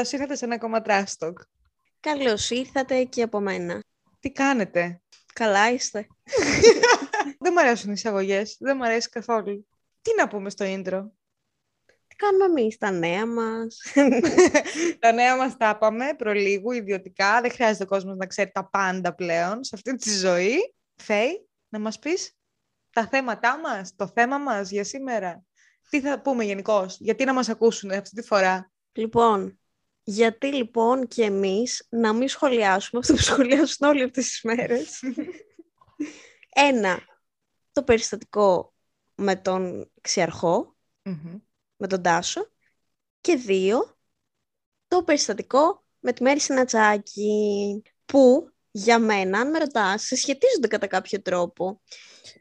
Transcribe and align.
Καλώ 0.00 0.12
ήρθατε 0.12 0.36
σε 0.36 0.44
ένα 0.44 0.54
ακόμα 0.54 0.82
Trash 0.84 1.16
Talk. 1.18 1.32
Καλώς 2.00 2.50
ήρθατε 2.50 3.04
και 3.04 3.22
από 3.22 3.40
μένα. 3.40 3.82
Τι 4.20 4.30
κάνετε; 4.32 5.02
Καλά 5.32 5.72
είστε. 5.72 6.06
Δεν 7.42 7.52
μου 7.52 7.60
αρέσουν 7.60 7.90
οι 7.90 7.92
εισαγωγές. 7.96 8.56
Δεν 8.60 8.76
μου 8.76 8.84
αρέσει 8.84 9.08
καθόλου. 9.08 9.68
Τι 10.02 10.10
να 10.16 10.28
πούμε 10.28 10.50
στο 10.50 10.64
intro; 10.68 11.10
Τι 12.06 12.16
κάνουμε 12.16 12.44
εμείς, 12.44 12.76
τα 12.76 12.90
νέα 12.90 13.26
μας. 13.26 13.80
τα 15.00 15.12
νέα 15.12 15.36
μας 15.36 15.56
τα 15.56 15.72
είπαμε 15.76 16.14
προλίγου, 16.18 16.72
ιδιωτικά. 16.72 17.40
Δεν 17.40 17.50
χρειάζεται 17.50 17.84
ο 17.84 17.86
κόσμος 17.86 18.16
να 18.16 18.26
ξέρει 18.26 18.50
τα 18.50 18.68
πάντα 18.68 19.14
πλέον 19.14 19.64
σε 19.64 19.74
αυτή 19.74 19.94
τη 19.94 20.10
ζωή. 20.10 20.74
Φέη, 20.96 21.48
να 21.68 21.78
μας 21.78 21.98
πεις 21.98 22.36
τα 22.90 23.08
θέματά 23.08 23.58
μας, 23.58 23.94
το 23.96 24.06
θέμα 24.06 24.38
μας 24.38 24.70
για 24.70 24.84
σήμερα. 24.84 25.44
Τι 25.90 26.00
θα 26.00 26.20
πούμε 26.20 26.44
γενικώς, 26.44 26.96
γιατί 27.00 27.24
να 27.24 27.32
μας 27.32 27.48
ακούσουν 27.48 27.90
αυτή 27.90 28.14
τη 28.14 28.22
φορά; 28.22 28.70
Λοιπόν, 28.92 29.59
γιατί 30.10 30.54
λοιπόν 30.54 31.06
και 31.06 31.24
εμείς 31.24 31.86
να 31.88 32.12
μην 32.12 32.28
σχολιάσουμε 32.28 33.00
αυτό 33.00 33.14
που 33.14 33.20
σχολιάσουν 33.20 33.88
όλοι 33.88 34.02
αυτές 34.02 34.24
τις 34.24 34.42
μέρες. 34.42 35.00
Ένα, 36.48 37.00
το 37.72 37.82
περιστατικό 37.82 38.74
με 39.14 39.36
τον 39.36 39.90
ξιαρχο 40.00 40.76
με 41.76 41.86
τον 41.86 42.02
Τάσο. 42.02 42.50
Και 43.20 43.34
δύο, 43.36 43.98
το 44.88 45.04
περιστατικό 45.04 45.84
με 45.98 46.12
τη 46.12 46.22
Μέρη 46.22 46.40
Συνατσάκη, 46.40 47.82
που 48.04 48.49
για 48.70 48.98
μένα, 48.98 49.38
αν 49.38 49.50
με 49.50 49.58
ρωτάς, 49.58 50.02
συσχετίζονται 50.02 50.66
κατά 50.66 50.86
κάποιο 50.86 51.22
τρόπο. 51.22 51.80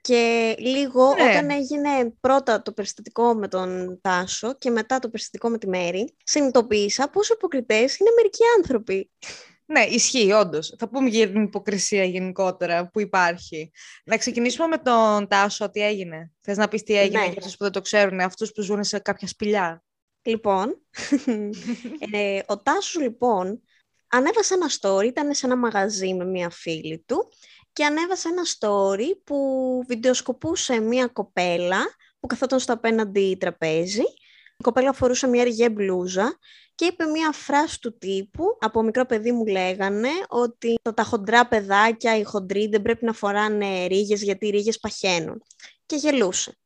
Και 0.02 0.56
λίγο 0.60 1.14
ναι. 1.14 1.24
όταν 1.24 1.50
έγινε 1.50 2.14
πρώτα 2.20 2.62
το 2.62 2.72
περιστατικό 2.72 3.34
με 3.34 3.48
τον 3.48 4.00
Τάσο 4.02 4.56
και 4.58 4.70
μετά 4.70 5.00
το 5.00 5.10
περιστατικό 5.10 5.50
με 5.50 5.58
τη 5.58 5.68
Μέρη, 5.68 6.16
συνειδητοποίησα 6.24 7.10
πόσο 7.10 7.34
υποκριτές 7.34 7.98
είναι 7.98 8.10
μερικοί 8.16 8.44
άνθρωποι. 8.58 9.12
Ναι, 9.66 9.84
ισχύει, 9.84 10.32
όντως. 10.32 10.76
Θα 10.78 10.90
πούμε 10.90 11.10
για 11.10 11.32
την 11.32 11.44
υποκρισία 11.44 12.04
γενικότερα 12.04 12.90
που 12.90 13.00
υπάρχει. 13.00 13.72
Να 14.04 14.18
ξεκινήσουμε 14.18 14.68
με 14.68 14.78
τον 14.78 15.28
Τάσο, 15.28 15.70
τι 15.70 15.82
έγινε; 15.82 16.32
Θες 16.42 16.58
να 16.58 16.68
πεις 16.68 16.84
τι 16.84 17.00
έγινε 17.00 17.20
ναι. 17.20 17.26
για 17.26 17.34
αυτούς 17.38 17.58
που 17.58 17.64
δεν 17.64 17.72
το 17.72 17.82
ξέρουν, 17.82 18.20
αυτούς 18.20 18.52
που 18.52 18.62
ζουν 18.62 18.84
σε 18.84 19.00
κάποια 19.00 19.28
σπηλιά; 19.28 19.84
Λοιπόν, 20.22 20.82
ε, 22.14 22.40
ο 22.46 22.62
Τάσος 22.62 23.02
λοιπόν 23.02 23.62
ανέβασε 24.10 24.54
ένα 24.54 24.70
story, 24.80 25.06
ήταν 25.06 25.34
σε 25.34 25.46
ένα 25.46 25.58
μαγαζί 25.58 26.14
με 26.14 26.26
μία 26.26 26.50
φίλη 26.50 27.04
του 27.06 27.32
και 27.74 27.86
ανέβασε 27.86 28.28
ένα 28.28 28.42
story 28.60 29.18
που 29.24 29.38
βιντεοσκοπούσε 29.88 30.80
μία 30.80 31.08
κοπέλα 31.08 31.80
που 32.20 32.28
καθόταν 32.28 32.60
στο 32.60 32.74
απέναντι 32.74 33.38
τραπέζι. 33.40 34.04
Η 34.58 34.64
κοπέλα 34.64 34.94
φορούσε 34.94 35.28
μία 35.28 35.42
αργέ 35.42 35.70
μπλούζα 35.70 36.38
και 36.76 36.86
είπε 36.86 37.06
μία 37.06 37.32
φράση 37.32 37.80
του 37.80 37.98
τύπου, 37.98 38.44
από 38.60 38.84
μικρό 38.84 39.06
παιδί 39.06 39.32
μου 39.32 39.46
λέγανε, 39.46 40.10
ότι 40.28 40.76
τα 40.96 41.04
χοντρά 41.04 41.48
παιδάκια, 41.48 42.18
οι 42.18 42.24
χοντροί 42.24 42.68
δεν 42.68 42.82
πρέπει 42.82 43.06
να 43.06 43.14
φοράνε 43.14 43.86
ρίγες 43.86 44.22
γιατί 44.22 44.48
οι 44.48 44.50
ρίγες 44.50 44.80
παχαίνουν. 44.80 45.44
Και 45.86 45.96
γελούσε 45.96 46.58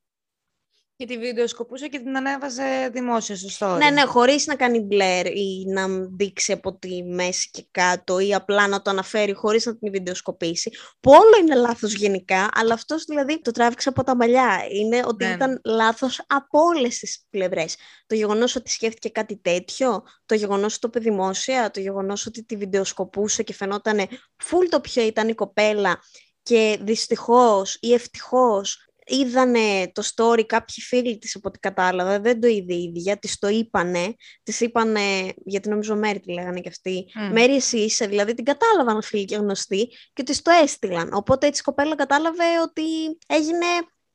και 0.96 1.06
τη 1.06 1.18
βίντεο 1.18 1.48
σκοπούσε 1.48 1.88
και 1.88 2.00
την 2.00 2.18
ανέβαζε 2.18 2.90
δημόσια 2.92 3.36
στο 3.36 3.50
story. 3.60 3.78
Ναι, 3.78 3.90
ναι, 3.90 4.02
χωρίς 4.02 4.46
να 4.46 4.56
κάνει 4.56 4.80
μπλερ 4.80 5.26
ή 5.26 5.66
να 5.68 5.88
δείξει 6.16 6.52
από 6.52 6.78
τη 6.78 7.04
μέση 7.04 7.50
και 7.52 7.66
κάτω 7.72 8.20
ή 8.20 8.34
απλά 8.34 8.68
να 8.68 8.82
το 8.82 8.90
αναφέρει 8.90 9.34
χωρίς 9.34 9.66
να 9.66 9.78
την 9.78 9.92
βιντεοσκοπήσει. 9.92 10.72
Που 11.00 11.12
όλο 11.12 11.38
είναι 11.42 11.56
λάθος 11.56 11.94
γενικά, 11.94 12.50
αλλά 12.54 12.74
αυτός 12.74 13.04
δηλαδή 13.04 13.42
το 13.42 13.52
τράβηξε 13.52 13.90
από 13.90 14.04
τα 14.04 14.16
μαλλιά. 14.16 14.66
Είναι 14.70 15.02
ότι 15.06 15.24
ναι, 15.24 15.30
ναι. 15.30 15.36
ήταν 15.36 15.62
λάθος 15.66 16.24
από 16.28 16.60
όλες 16.60 17.00
τις 17.00 17.26
πλευρές. 17.30 17.76
Το 18.06 18.16
γεγονός 18.16 18.56
ότι 18.56 18.70
σκέφτηκε 18.70 19.10
κάτι 19.10 19.38
τέτοιο, 19.38 20.04
το 20.26 20.36
γεγονός 20.36 20.76
ότι 20.76 20.80
το 20.80 20.88
είπε 20.88 21.10
δημόσια, 21.10 21.72
το 21.72 21.80
γεγονός 21.80 22.26
ότι 22.26 22.44
τη 22.44 22.56
βιντεοσκοπούσε 22.56 23.44
και 23.44 23.54
φαινόταν 23.54 24.00
full 24.44 24.68
το 24.70 24.82
ποιο 24.82 25.04
ήταν 25.04 25.28
η 25.28 25.34
κοπέλα 25.34 26.00
και 26.44 26.80
δυστυχώς 26.82 27.78
ή 27.80 27.94
ευτυχώς 27.94 28.88
είδανε 29.06 29.92
το 29.92 30.04
story 30.16 30.46
κάποιοι 30.46 30.84
φίλοι 30.84 31.18
της 31.18 31.36
από 31.36 31.48
ό,τι 31.48 31.60
κατάλαβα, 31.60 32.20
δεν 32.20 32.42
το 32.42 32.48
είδε 32.48 32.74
η 32.74 32.84
ίδια, 32.84 33.18
της 33.18 33.40
το 33.40 33.48
είπανε, 33.48 34.16
της 34.44 34.60
είπανε, 34.60 35.34
γιατί 35.46 35.70
νομίζω 35.70 35.96
Μέρη 35.96 36.20
τη 36.20 36.32
λέγανε 36.32 36.60
κι 36.60 36.68
αυτή, 36.68 37.06
mm. 37.08 37.32
Μέρη 37.32 37.56
εσύ 37.56 37.78
είσαι, 37.78 38.06
δηλαδή 38.06 38.34
την 38.34 38.46
κατάλαβαν 38.46 39.02
φίλοι 39.02 39.26
και 39.26 39.36
γνωστοί 39.36 39.90
και 40.14 40.24
της 40.24 40.42
το 40.42 40.52
έστειλαν. 40.64 41.10
Οπότε 41.14 41.48
έτσι 41.48 41.60
η 41.60 41.64
κοπέλα 41.64 41.96
κατάλαβε 41.96 42.44
ότι 42.64 42.84
έγινε 43.28 43.66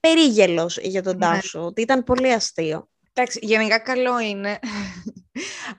περίγελος 0.01 0.79
για 0.79 1.03
τον 1.03 1.17
mm. 1.17 1.21
Τάσο, 1.21 1.65
ότι 1.65 1.83
ήταν 1.83 2.05
πολύ 2.05 2.33
αστείο. 2.33 2.89
Εντάξει, 3.13 3.39
γενικά 3.43 3.79
καλό 3.79 4.19
είναι. 4.19 4.59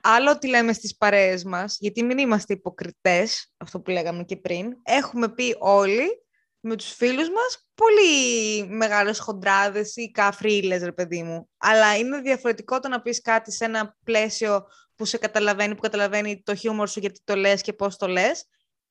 Άλλο 0.02 0.38
τι 0.38 0.48
λέμε 0.48 0.72
στις 0.72 0.96
παρέες 0.96 1.44
μας, 1.44 1.76
γιατί 1.80 2.02
μην 2.02 2.18
είμαστε 2.18 2.54
υποκριτές, 2.54 3.52
αυτό 3.56 3.80
που 3.80 3.90
λέγαμε 3.90 4.24
και 4.24 4.36
πριν. 4.36 4.76
Έχουμε 4.82 5.28
πει 5.28 5.56
όλοι 5.58 6.08
με 6.60 6.76
τους 6.76 6.92
φίλους 6.92 7.28
μας 7.30 7.68
πολύ 7.74 8.66
μεγάλες 8.68 9.18
χοντράδες 9.18 9.96
ή 9.96 10.10
καφρίλες, 10.10 10.82
ρε 10.82 10.92
παιδί 10.92 11.22
μου. 11.22 11.48
Αλλά 11.56 11.96
είναι 11.96 12.20
διαφορετικό 12.20 12.80
το 12.80 12.88
να 12.88 13.02
πεις 13.02 13.20
κάτι 13.20 13.52
σε 13.52 13.64
ένα 13.64 13.96
πλαίσιο 14.04 14.66
που 14.94 15.04
σε 15.04 15.18
καταλαβαίνει, 15.18 15.74
που 15.74 15.80
καταλαβαίνει 15.80 16.42
το 16.42 16.54
χιούμορ 16.54 16.88
σου 16.88 17.00
γιατί 17.00 17.20
το 17.24 17.36
λες 17.36 17.62
και 17.62 17.72
πώς 17.72 17.96
το 17.96 18.06
λες. 18.06 18.44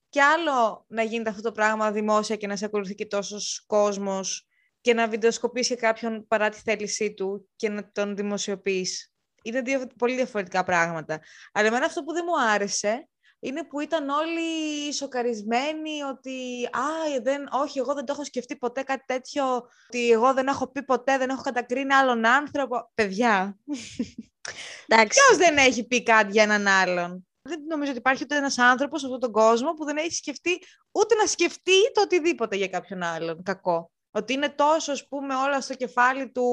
Και 0.09 0.21
άλλο 0.21 0.85
να 0.87 1.03
γίνεται 1.03 1.29
αυτό 1.29 1.41
το 1.41 1.51
πράγμα 1.51 1.91
δημόσια 1.91 2.35
και 2.35 2.47
να 2.47 2.55
σε 2.55 2.65
ακολουθεί 2.65 2.95
και 2.95 3.05
τόσος 3.05 3.63
κόσμος 3.67 4.47
και 4.81 4.93
να 4.93 5.07
βιντεοσκοπήσει 5.07 5.75
κάποιον 5.75 6.27
παρά 6.27 6.49
τη 6.49 6.59
θέλησή 6.63 7.13
του 7.13 7.49
και 7.55 7.69
να 7.69 7.91
τον 7.91 8.15
δημοσιοποιείς. 8.15 9.13
Είναι 9.43 9.61
δύο 9.61 9.87
πολύ 9.97 10.15
διαφορετικά 10.15 10.63
πράγματα. 10.63 11.19
Αλλά 11.53 11.67
εμένα 11.67 11.85
αυτό 11.85 12.03
που 12.03 12.13
δεν 12.13 12.23
μου 12.27 12.41
άρεσε 12.51 13.09
είναι 13.39 13.63
που 13.63 13.79
ήταν 13.79 14.09
όλοι 14.09 14.93
σοκαρισμένοι 14.93 16.01
ότι 16.01 16.65
«Α, 16.71 17.21
δεν, 17.21 17.47
όχι, 17.51 17.79
εγώ 17.79 17.93
δεν 17.93 18.05
το 18.05 18.13
έχω 18.13 18.23
σκεφτεί 18.23 18.57
ποτέ 18.57 18.83
κάτι 18.83 19.03
τέτοιο, 19.05 19.55
ότι 19.87 20.11
εγώ 20.11 20.33
δεν 20.33 20.47
έχω 20.47 20.71
πει 20.71 20.83
ποτέ, 20.83 21.17
δεν 21.17 21.29
έχω 21.29 21.41
κατακρίνει 21.41 21.93
άλλον 21.93 22.25
άνθρωπο». 22.25 22.91
Παιδιά, 22.93 23.57
ποιος 24.87 25.37
δεν 25.37 25.57
έχει 25.57 25.87
πει 25.87 26.03
κάτι 26.03 26.31
για 26.31 26.43
έναν 26.43 26.67
άλλον; 26.67 27.27
Δεν 27.41 27.63
νομίζω 27.67 27.89
ότι 27.89 27.99
υπάρχει 27.99 28.23
ούτε 28.23 28.35
ένας 28.35 28.57
άνθρωπος 28.57 28.99
σε 28.99 29.05
αυτόν 29.05 29.21
τον 29.21 29.31
κόσμο 29.31 29.73
που 29.73 29.85
δεν 29.85 29.97
έχει 29.97 30.13
σκεφτεί 30.13 30.61
ούτε 30.91 31.15
να 31.15 31.25
σκεφτεί 31.25 31.91
το 31.93 32.01
οτιδήποτε 32.01 32.55
για 32.55 32.67
κάποιον 32.67 33.03
άλλον 33.03 33.43
κακό. 33.43 33.91
Ότι 34.11 34.33
είναι 34.33 34.49
τόσο, 34.49 34.91
ας 34.91 35.07
πούμε, 35.07 35.35
όλα 35.35 35.61
στο 35.61 35.73
κεφάλι 35.73 36.31
του 36.31 36.43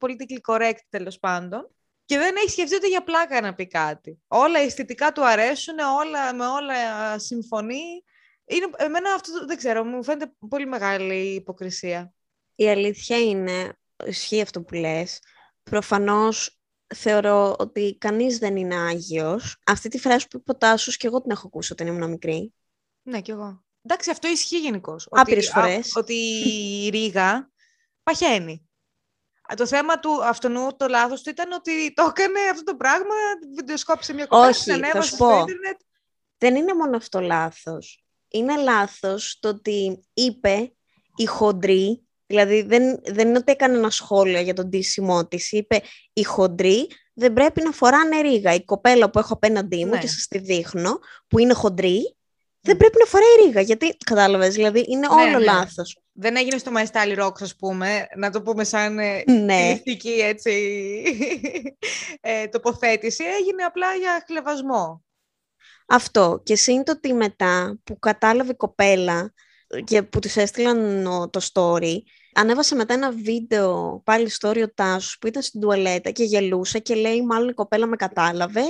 politically 0.00 0.54
correct, 0.54 0.78
τέλος 0.88 1.18
πάντων, 1.18 1.75
και 2.06 2.18
δεν 2.18 2.34
έχει 2.36 2.50
σκεφτεί 2.50 2.74
ούτε 2.74 2.88
για 2.88 3.02
πλάκα 3.02 3.40
να 3.40 3.54
πει 3.54 3.66
κάτι. 3.66 4.18
Όλα 4.26 4.58
αισθητικά 4.58 5.12
του 5.12 5.26
αρέσουν, 5.26 5.78
όλα, 5.78 6.34
με 6.34 6.46
όλα 6.46 7.18
συμφωνεί. 7.18 8.04
Είναι, 8.44 8.66
εμένα 8.76 9.12
αυτό 9.12 9.46
δεν 9.46 9.56
ξέρω, 9.56 9.84
μου 9.84 10.04
φαίνεται 10.04 10.32
πολύ 10.48 10.66
μεγάλη 10.66 11.34
υποκρισία. 11.34 12.12
Η 12.54 12.68
αλήθεια 12.68 13.18
είναι, 13.18 13.78
ισχύει 14.04 14.40
αυτό 14.40 14.62
που 14.62 14.74
λες, 14.74 15.20
προφανώς 15.62 16.60
θεωρώ 16.94 17.56
ότι 17.58 17.96
κανείς 18.00 18.38
δεν 18.38 18.56
είναι 18.56 18.76
άγιος. 18.76 19.60
Αυτή 19.66 19.88
τη 19.88 19.98
φράση 19.98 20.28
που 20.28 20.36
είπε 20.36 20.50
ο 20.50 20.56
Τάσος 20.56 20.96
και 20.96 21.06
εγώ 21.06 21.20
την 21.20 21.30
έχω 21.30 21.46
ακούσει 21.46 21.72
όταν 21.72 21.86
ήμουν 21.86 22.10
μικρή. 22.10 22.54
Ναι, 23.02 23.20
κι 23.20 23.30
εγώ. 23.30 23.64
Εντάξει, 23.82 24.10
αυτό 24.10 24.28
ισχύει 24.28 24.58
γενικώς. 24.58 25.08
Άπειρες 25.10 25.48
φορές. 25.48 25.92
Ότι 25.96 26.14
η 26.14 26.88
Ρίγα 26.88 27.50
παχαίνει. 28.02 28.65
Το 29.56 29.66
θέμα 29.66 29.98
του 29.98 30.24
αυτού 30.24 30.48
το 30.76 30.88
λάθος 30.88 31.22
του 31.22 31.30
ήταν 31.30 31.52
ότι 31.52 31.92
το 31.92 32.02
έκανε 32.02 32.38
αυτό 32.50 32.62
το 32.62 32.76
πράγμα, 32.76 33.14
βιντεοσκόπησε 33.56 34.12
μια 34.12 34.26
κοπέλα, 34.26 34.48
Όχι, 34.48 34.80
θα 34.92 35.02
σου 35.02 35.16
πω. 35.16 35.30
Ίντερνετ. 35.30 35.80
Δεν 36.38 36.54
είναι 36.56 36.74
μόνο 36.74 36.96
αυτό 36.96 37.20
λάθος. 37.20 38.04
Είναι 38.28 38.56
λάθος 38.56 39.38
το 39.40 39.48
ότι 39.48 40.04
είπε 40.14 40.72
η 41.16 41.24
χοντρή, 41.24 42.06
δηλαδή 42.26 42.62
δεν, 42.62 43.00
δεν 43.04 43.28
είναι 43.28 43.38
ότι 43.38 43.52
έκανε 43.52 43.76
ένα 43.76 43.90
σχόλιο 43.90 44.40
για 44.40 44.54
τον 44.54 44.70
τίσιμό 44.70 45.26
της. 45.26 45.52
είπε 45.52 45.80
η 46.12 46.22
χοντρή 46.22 46.88
δεν 47.18 47.32
πρέπει 47.32 47.62
να 47.62 47.70
φοράνε 47.70 48.20
ρίγα. 48.20 48.54
Η 48.54 48.64
κοπέλα 48.64 49.10
που 49.10 49.18
έχω 49.18 49.32
απέναντί 49.32 49.84
μου 49.84 49.90
ναι. 49.90 49.98
και 49.98 50.08
σας 50.08 50.26
τη 50.26 50.38
δείχνω, 50.38 50.98
που 51.28 51.38
είναι 51.38 51.52
χοντρή, 51.52 52.15
δεν 52.66 52.76
πρέπει 52.76 52.96
να 52.98 53.06
φοράει 53.06 53.46
ρίγα. 53.46 53.60
Γιατί, 53.60 53.96
κατάλαβες, 54.04 54.54
δηλαδή 54.54 54.84
είναι 54.88 55.06
ναι, 55.08 55.22
όλο 55.22 55.38
ναι. 55.38 55.44
λάθος 55.44 56.00
δεν 56.18 56.36
έγινε 56.36 56.58
στο 56.58 56.72
My 56.76 56.84
Style 56.84 57.24
Rocks, 57.24 57.40
ας 57.42 57.56
πούμε, 57.56 58.06
να 58.16 58.30
το 58.30 58.42
πούμε 58.42 58.64
σαν 58.64 58.98
ε, 58.98 59.24
ναι. 59.26 59.80
έτσι, 60.20 60.52
ε, 62.20 62.46
τοποθέτηση, 62.46 63.24
έγινε 63.24 63.62
απλά 63.62 63.94
για 63.94 64.24
χλεβασμό. 64.26 65.04
Αυτό. 65.86 66.40
Και 66.42 66.56
σύντομα 66.56 66.84
ότι 66.88 67.12
μετά 67.12 67.78
που 67.84 67.98
κατάλαβε 67.98 68.50
η 68.50 68.56
κοπέλα 68.56 69.32
και 69.84 70.02
που 70.02 70.18
της 70.18 70.36
έστειλαν 70.36 71.02
το 71.30 71.40
story, 71.52 71.96
ανέβασε 72.34 72.74
μετά 72.74 72.94
ένα 72.94 73.12
βίντεο, 73.12 74.00
πάλι 74.04 74.30
story 74.40 74.62
ο 74.62 74.72
Τάσος, 74.74 75.16
που 75.20 75.26
ήταν 75.26 75.42
στην 75.42 75.60
τουαλέτα 75.60 76.10
και 76.10 76.24
γελούσε 76.24 76.78
και 76.78 76.94
λέει 76.94 77.22
μάλλον 77.22 77.48
η 77.48 77.54
κοπέλα 77.54 77.86
με 77.86 77.96
κατάλαβε 77.96 78.62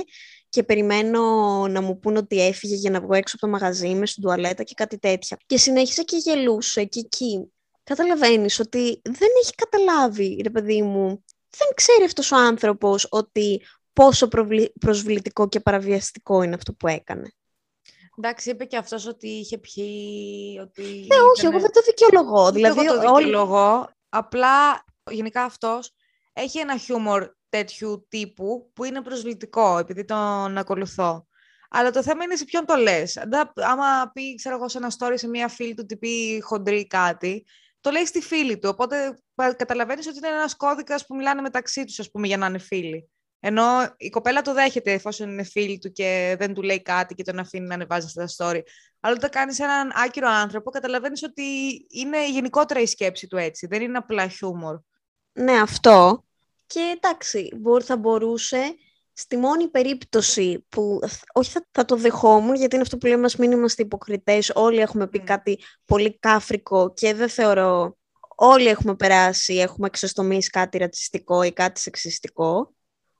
και 0.57 0.63
περιμένω 0.63 1.21
να 1.67 1.81
μου 1.81 1.99
πούν 1.99 2.17
ότι 2.17 2.45
έφυγε 2.45 2.75
για 2.75 2.89
να 2.89 3.01
βγω 3.01 3.13
έξω 3.13 3.35
από 3.35 3.45
το 3.45 3.51
μαγαζί 3.51 3.93
με 3.93 4.05
στην 4.05 4.23
τουαλέτα 4.23 4.63
και 4.63 4.73
κάτι 4.73 4.97
τέτοια. 4.97 5.37
Και 5.45 5.57
συνέχισε 5.57 6.03
και 6.03 6.17
γελούσε 6.17 6.83
και 6.83 6.99
εκεί. 6.99 7.51
Καταλαβαίνεις 7.83 8.59
ότι 8.59 9.01
δεν 9.03 9.29
έχει 9.43 9.53
καταλάβει, 9.55 10.39
ρε 10.43 10.49
παιδί 10.49 10.81
μου, 10.81 11.23
δεν 11.57 11.67
ξέρει 11.75 12.03
αυτός 12.03 12.31
ο 12.31 12.35
άνθρωπος 12.35 13.07
ότι 13.09 13.61
πόσο 13.93 14.27
προσβλητικό 14.79 15.47
και 15.47 15.59
παραβιαστικό 15.59 16.41
είναι 16.41 16.55
αυτό 16.55 16.73
που 16.73 16.87
έκανε. 16.87 17.31
Εντάξει, 18.17 18.49
είπε 18.49 18.65
και 18.65 18.77
αυτός 18.77 19.07
ότι 19.07 19.27
είχε 19.27 19.57
πιει... 19.57 20.59
Ότι 20.61 20.83
ναι, 20.83 21.17
όχι, 21.35 21.45
εγώ 21.45 21.59
δεν 21.59 21.71
το 21.71 21.81
δικαιολογώ. 21.81 22.51
Δηλαδή, 22.51 22.85
εγώ 22.85 22.93
το 22.93 22.99
δικαιολογώ. 22.99 23.89
Απλά, 24.09 24.85
γενικά 25.11 25.43
αυτός 25.43 25.93
έχει 26.33 26.59
ένα 26.59 26.77
χιούμορ 26.77 27.35
τέτοιου 27.49 28.05
τύπου 28.09 28.71
που 28.73 28.83
είναι 28.83 29.01
προσβλητικό, 29.01 29.77
επειδή 29.77 30.05
τον 30.05 30.57
ακολουθώ. 30.57 31.27
Αλλά 31.69 31.91
το 31.91 32.03
θέμα 32.03 32.23
είναι 32.23 32.35
σε 32.35 32.45
ποιον 32.45 32.65
το 32.65 32.75
λες. 32.75 33.17
Άμα 33.55 34.11
πει, 34.13 34.35
ξέρω 34.35 34.55
εγώ, 34.55 34.69
σε 34.69 34.77
ένα 34.77 34.91
story 34.99 35.13
σε 35.15 35.27
μία 35.27 35.47
φίλη 35.47 35.73
του 35.73 35.81
ότι 35.83 35.97
πει 35.97 36.41
χοντρή 36.43 36.87
κάτι, 36.87 37.45
το 37.79 37.91
λέει 37.91 38.05
στη 38.05 38.21
φίλη 38.21 38.59
του. 38.59 38.69
Οπότε 38.71 39.19
καταλαβαίνεις 39.55 40.07
ότι 40.07 40.17
είναι 40.17 40.27
ένας 40.27 40.55
κώδικας 40.55 41.05
που 41.05 41.15
μιλάνε 41.15 41.41
μεταξύ 41.41 41.83
τους, 41.83 41.99
ας 41.99 42.11
πούμε, 42.11 42.27
για 42.27 42.37
να 42.37 42.45
είναι 42.45 42.57
φίλοι. 42.57 43.09
Ενώ 43.39 43.63
η 43.97 44.09
κοπέλα 44.09 44.41
το 44.41 44.53
δέχεται 44.53 44.91
εφόσον 44.91 45.29
είναι 45.29 45.43
φίλη 45.43 45.77
του 45.77 45.91
και 45.91 46.35
δεν 46.39 46.53
του 46.53 46.61
λέει 46.61 46.81
κάτι 46.81 47.13
και 47.13 47.23
τον 47.23 47.39
αφήνει 47.39 47.67
να 47.67 47.73
ανεβάζει 47.73 48.05
αυτά 48.05 48.25
τα 48.25 48.29
story. 48.37 48.61
Αλλά 48.99 49.15
όταν 49.15 49.29
κάνεις 49.29 49.59
έναν 49.59 49.91
άκυρο 49.95 50.29
άνθρωπο, 50.29 50.69
καταλαβαίνεις 50.69 51.23
ότι 51.23 51.43
είναι 51.89 52.29
γενικότερα 52.29 52.79
η 52.79 52.85
σκέψη 52.85 53.27
του 53.27 53.37
έτσι. 53.37 53.67
Δεν 53.67 53.81
είναι 53.81 53.97
απλά 53.97 54.27
χιούμορ. 54.27 54.79
Ναι, 55.31 55.59
αυτό. 55.59 56.25
Και 56.67 56.93
εντάξει, 56.95 57.49
θα 57.83 57.97
μπορούσε 57.97 58.75
στη 59.13 59.37
μόνη 59.37 59.67
περίπτωση 59.67 60.65
που 60.69 60.99
όχι 61.33 61.51
θα, 61.51 61.67
θα 61.71 61.85
το 61.85 61.95
δεχόμουν, 61.95 62.55
γιατί 62.55 62.73
είναι 62.75 62.83
αυτό 62.83 62.97
που 62.97 63.05
λέμε, 63.05 63.29
μην 63.37 63.51
είμαστε 63.51 63.83
υποκριτές, 63.83 64.51
όλοι 64.55 64.79
έχουμε 64.79 65.07
πει 65.07 65.19
κάτι 65.19 65.59
πολύ 65.85 66.19
κάφρικο 66.19 66.93
και 66.93 67.13
δεν 67.13 67.29
θεωρώ, 67.29 67.97
όλοι 68.35 68.67
έχουμε 68.67 68.95
περάσει, 68.95 69.55
έχουμε 69.55 69.87
εξοστομίσει 69.87 70.49
κάτι 70.49 70.77
ρατσιστικό 70.77 71.43
ή 71.43 71.51
κάτι 71.51 71.79
σεξιστικό, 71.79 72.73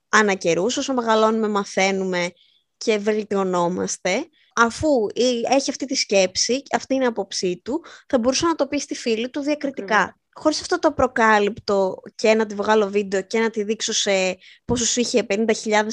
ανά 0.08 0.34
καιρούς, 0.34 0.76
όσο 0.76 0.94
μεγαλώνουμε 0.94 1.48
μαθαίνουμε 1.48 2.32
και 2.76 2.98
βελτιωνόμαστε, 2.98 4.28
αφού 4.54 5.06
έχει 5.50 5.70
αυτή 5.70 5.86
τη 5.86 5.94
σκέψη, 5.94 6.62
αυτή 6.72 6.94
είναι 6.94 7.04
η 7.04 7.06
άποψή 7.06 7.60
του, 7.64 7.84
θα 8.08 8.18
μπορούσε 8.18 8.46
να 8.46 8.54
το 8.54 8.66
πει 8.66 8.78
στη 8.78 8.94
φίλη 8.94 9.30
του 9.30 9.40
διακριτικά 9.40 10.18
χωρίς 10.38 10.60
αυτό 10.60 10.78
το 10.78 10.92
προκάλυπτο 10.92 12.02
και 12.14 12.34
να 12.34 12.46
τη 12.46 12.54
βγάλω 12.54 12.88
βίντεο 12.88 13.22
και 13.22 13.38
να 13.38 13.50
τη 13.50 13.62
δείξω 13.62 13.92
σε 13.92 14.38
πόσους 14.64 14.96
είχε 14.96 15.26
50.000 15.28 15.46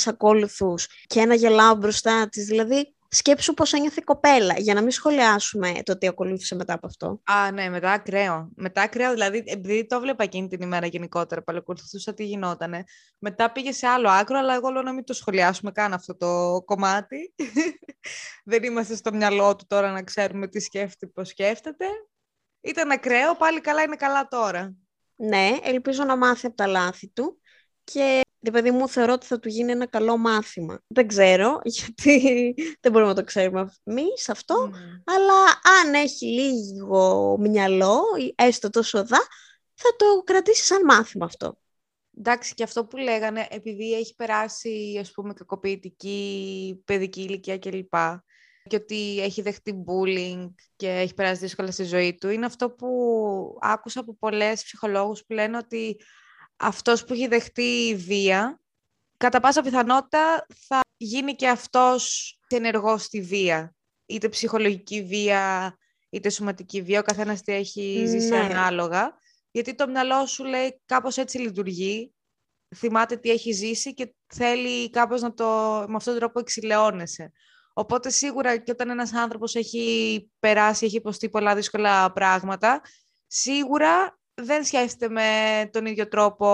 ακόλουθους 0.05 0.87
και 1.07 1.25
να 1.25 1.33
γελάω 1.33 1.75
μπροστά 1.75 2.29
της. 2.29 2.45
Δηλαδή, 2.45 2.95
σκέψου 3.15 3.53
πώς 3.53 3.73
ένιωθε 3.73 3.99
η 3.99 4.03
κοπέλα, 4.03 4.53
για 4.57 4.73
να 4.73 4.81
μην 4.81 4.91
σχολιάσουμε 4.91 5.71
το 5.83 5.97
τι 5.97 6.07
ακολούθησε 6.07 6.55
μετά 6.55 6.73
από 6.73 6.87
αυτό. 6.87 7.21
Α, 7.23 7.51
ναι, 7.51 7.69
μετά 7.69 7.91
ακραίο. 7.91 8.49
Μετά 8.55 8.81
ακραίο, 8.81 9.11
δηλαδή, 9.11 9.43
επειδή 9.45 9.85
το 9.85 9.99
βλέπα 9.99 10.23
εκείνη 10.23 10.47
την 10.47 10.61
ημέρα 10.61 10.85
γενικότερα, 10.85 11.43
παρακολουθούσα 11.43 12.13
τι 12.13 12.25
γινότανε. 12.25 12.83
Μετά 13.19 13.51
πήγε 13.51 13.71
σε 13.71 13.87
άλλο 13.87 14.09
άκρο, 14.09 14.37
αλλά 14.37 14.53
εγώ 14.53 14.69
λέω 14.69 14.81
να 14.81 14.93
μην 14.93 15.03
το 15.03 15.13
σχολιάσουμε 15.13 15.71
καν 15.71 15.93
αυτό 15.93 16.15
το 16.15 16.61
κομμάτι. 16.65 17.33
Δεν 18.51 18.63
είμαστε 18.63 18.95
στο 18.95 19.13
μυαλό 19.13 19.55
του 19.55 19.65
τώρα 19.67 19.91
να 19.91 20.03
ξέρουμε 20.03 20.47
τι 20.47 20.59
σκέφτεται, 20.59 21.11
πώς 21.13 21.27
σκέφτεται. 21.27 21.85
Ήταν 22.65 22.91
ακραίο, 22.91 23.35
πάλι 23.35 23.61
καλά 23.61 23.81
είναι 23.81 23.95
καλά 23.95 24.27
τώρα. 24.27 24.75
Ναι, 25.15 25.57
ελπίζω 25.63 26.03
να 26.03 26.17
μάθει 26.17 26.45
από 26.45 26.55
τα 26.55 26.67
λάθη 26.67 27.09
του 27.09 27.39
και 27.83 28.21
το 28.39 28.51
παιδί 28.51 28.71
μου 28.71 28.89
θεωρώ 28.89 29.13
ότι 29.13 29.25
θα 29.25 29.39
του 29.39 29.49
γίνει 29.49 29.71
ένα 29.71 29.85
καλό 29.85 30.17
μάθημα. 30.17 30.81
Δεν 30.87 31.07
ξέρω, 31.07 31.59
γιατί 31.75 32.53
δεν 32.79 32.91
μπορούμε 32.91 33.11
να 33.11 33.17
το 33.17 33.23
ξέρουμε 33.23 33.69
εμείς 33.83 34.29
αυτό, 34.29 34.71
αλλά 35.05 35.43
αν 35.81 35.93
έχει 35.93 36.25
λίγο 36.25 37.37
μυαλό, 37.39 38.01
έστω 38.35 38.69
τόσο 38.69 39.05
δά, 39.05 39.19
θα 39.73 39.95
το 39.97 40.21
κρατήσει 40.23 40.63
σαν 40.65 40.85
μάθημα 40.85 41.25
αυτό. 41.25 41.57
Εντάξει, 42.17 42.53
και 42.53 42.63
αυτό 42.63 42.85
που 42.85 42.97
λέγανε, 42.97 43.47
επειδή 43.49 43.93
έχει 43.93 44.15
περάσει, 44.15 44.97
ας 44.99 45.11
πούμε, 45.11 45.33
κακοποιητική 45.33 46.81
παιδική 46.85 47.21
ηλικία 47.21 47.57
κλπ 47.57 47.93
και 48.67 48.75
ότι 48.75 49.21
έχει 49.21 49.41
δεχτεί 49.41 49.83
bullying 49.87 50.53
και 50.75 50.89
έχει 50.89 51.13
περάσει 51.13 51.39
δύσκολα 51.39 51.71
στη 51.71 51.83
ζωή 51.83 52.15
του, 52.15 52.29
είναι 52.29 52.45
αυτό 52.45 52.69
που 52.69 52.87
άκουσα 53.61 53.99
από 53.99 54.15
πολλές 54.15 54.63
ψυχολόγους 54.63 55.25
που 55.25 55.33
λένε 55.33 55.57
ότι 55.57 55.97
αυτός 56.57 57.03
που 57.03 57.13
έχει 57.13 57.27
δεχτεί 57.27 57.95
βία, 57.97 58.61
κατά 59.17 59.39
πάσα 59.39 59.61
πιθανότητα 59.61 60.45
θα 60.67 60.79
γίνει 60.97 61.35
και 61.35 61.47
αυτός 61.47 62.35
ενεργός 62.47 63.03
στη 63.03 63.21
βία. 63.21 63.75
Είτε 64.05 64.29
ψυχολογική 64.29 65.03
βία, 65.03 65.77
είτε 66.09 66.29
σωματική 66.29 66.81
βία, 66.81 66.99
ο 66.99 67.03
καθένας 67.03 67.41
τι 67.41 67.53
έχει 67.53 68.05
ζήσει 68.07 68.29
ναι. 68.29 68.37
ανάλογα. 68.37 69.17
Γιατί 69.51 69.75
το 69.75 69.87
μυαλό 69.87 70.25
σου 70.25 70.43
λέει 70.43 70.81
κάπως 70.85 71.17
έτσι 71.17 71.37
λειτουργεί, 71.37 72.13
θυμάται 72.75 73.17
τι 73.17 73.29
έχει 73.29 73.51
ζήσει 73.51 73.93
και 73.93 74.13
θέλει 74.33 74.89
κάπως 74.89 75.21
να 75.21 75.33
το, 75.33 75.45
με 75.87 75.95
αυτόν 75.95 76.13
τον 76.13 76.17
τρόπο 76.17 76.39
εξηλαιώνεσαι. 76.39 77.31
Οπότε 77.77 78.09
σίγουρα 78.09 78.57
και 78.57 78.71
όταν 78.71 78.89
ένας 78.89 79.13
άνθρωπος 79.13 79.55
έχει 79.55 80.29
περάσει, 80.39 80.85
έχει 80.85 80.95
υποστεί 80.95 81.29
πολλά 81.29 81.55
δύσκολα 81.55 82.11
πράγματα, 82.11 82.81
σίγουρα 83.27 84.19
δεν 84.33 84.63
σκέφτεται 84.63 85.13
με 85.13 85.69
τον 85.71 85.85
ίδιο 85.85 86.07
τρόπο 86.07 86.47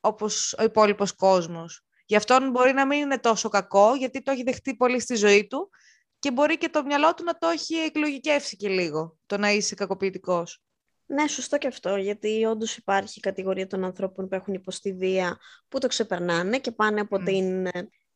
όπως 0.00 0.54
ο 0.58 0.62
υπόλοιπος 0.62 1.14
κόσμος. 1.14 1.84
Γι' 2.06 2.16
αυτόν 2.16 2.50
μπορεί 2.50 2.72
να 2.72 2.86
μην 2.86 2.98
είναι 2.98 3.18
τόσο 3.18 3.48
κακό, 3.48 3.94
γιατί 3.94 4.22
το 4.22 4.30
έχει 4.30 4.42
δεχτεί 4.42 4.76
πολύ 4.76 5.00
στη 5.00 5.14
ζωή 5.14 5.46
του 5.46 5.70
και 6.18 6.32
μπορεί 6.32 6.58
και 6.58 6.68
το 6.68 6.84
μυαλό 6.84 7.14
του 7.14 7.24
να 7.24 7.38
το 7.38 7.48
έχει 7.48 7.74
εκλογικεύσει 7.74 8.56
και 8.56 8.68
λίγο, 8.68 9.16
το 9.26 9.38
να 9.38 9.50
είσαι 9.50 9.74
κακοποιητικός. 9.74 10.62
Ναι, 11.06 11.28
σωστό 11.28 11.58
και 11.58 11.66
αυτό, 11.66 11.96
γιατί 11.96 12.44
όντως 12.44 12.76
υπάρχει 12.76 13.20
κατηγορία 13.20 13.66
των 13.66 13.84
ανθρώπων 13.84 14.28
που 14.28 14.34
έχουν 14.34 14.54
υποστεί 14.54 14.92
βία 14.92 15.38
που 15.68 15.78
το 15.78 15.86
ξεπερνάνε 15.86 16.58
και 16.58 16.72
πάνε 16.72 17.00
από 17.00 17.18
την 17.18 17.68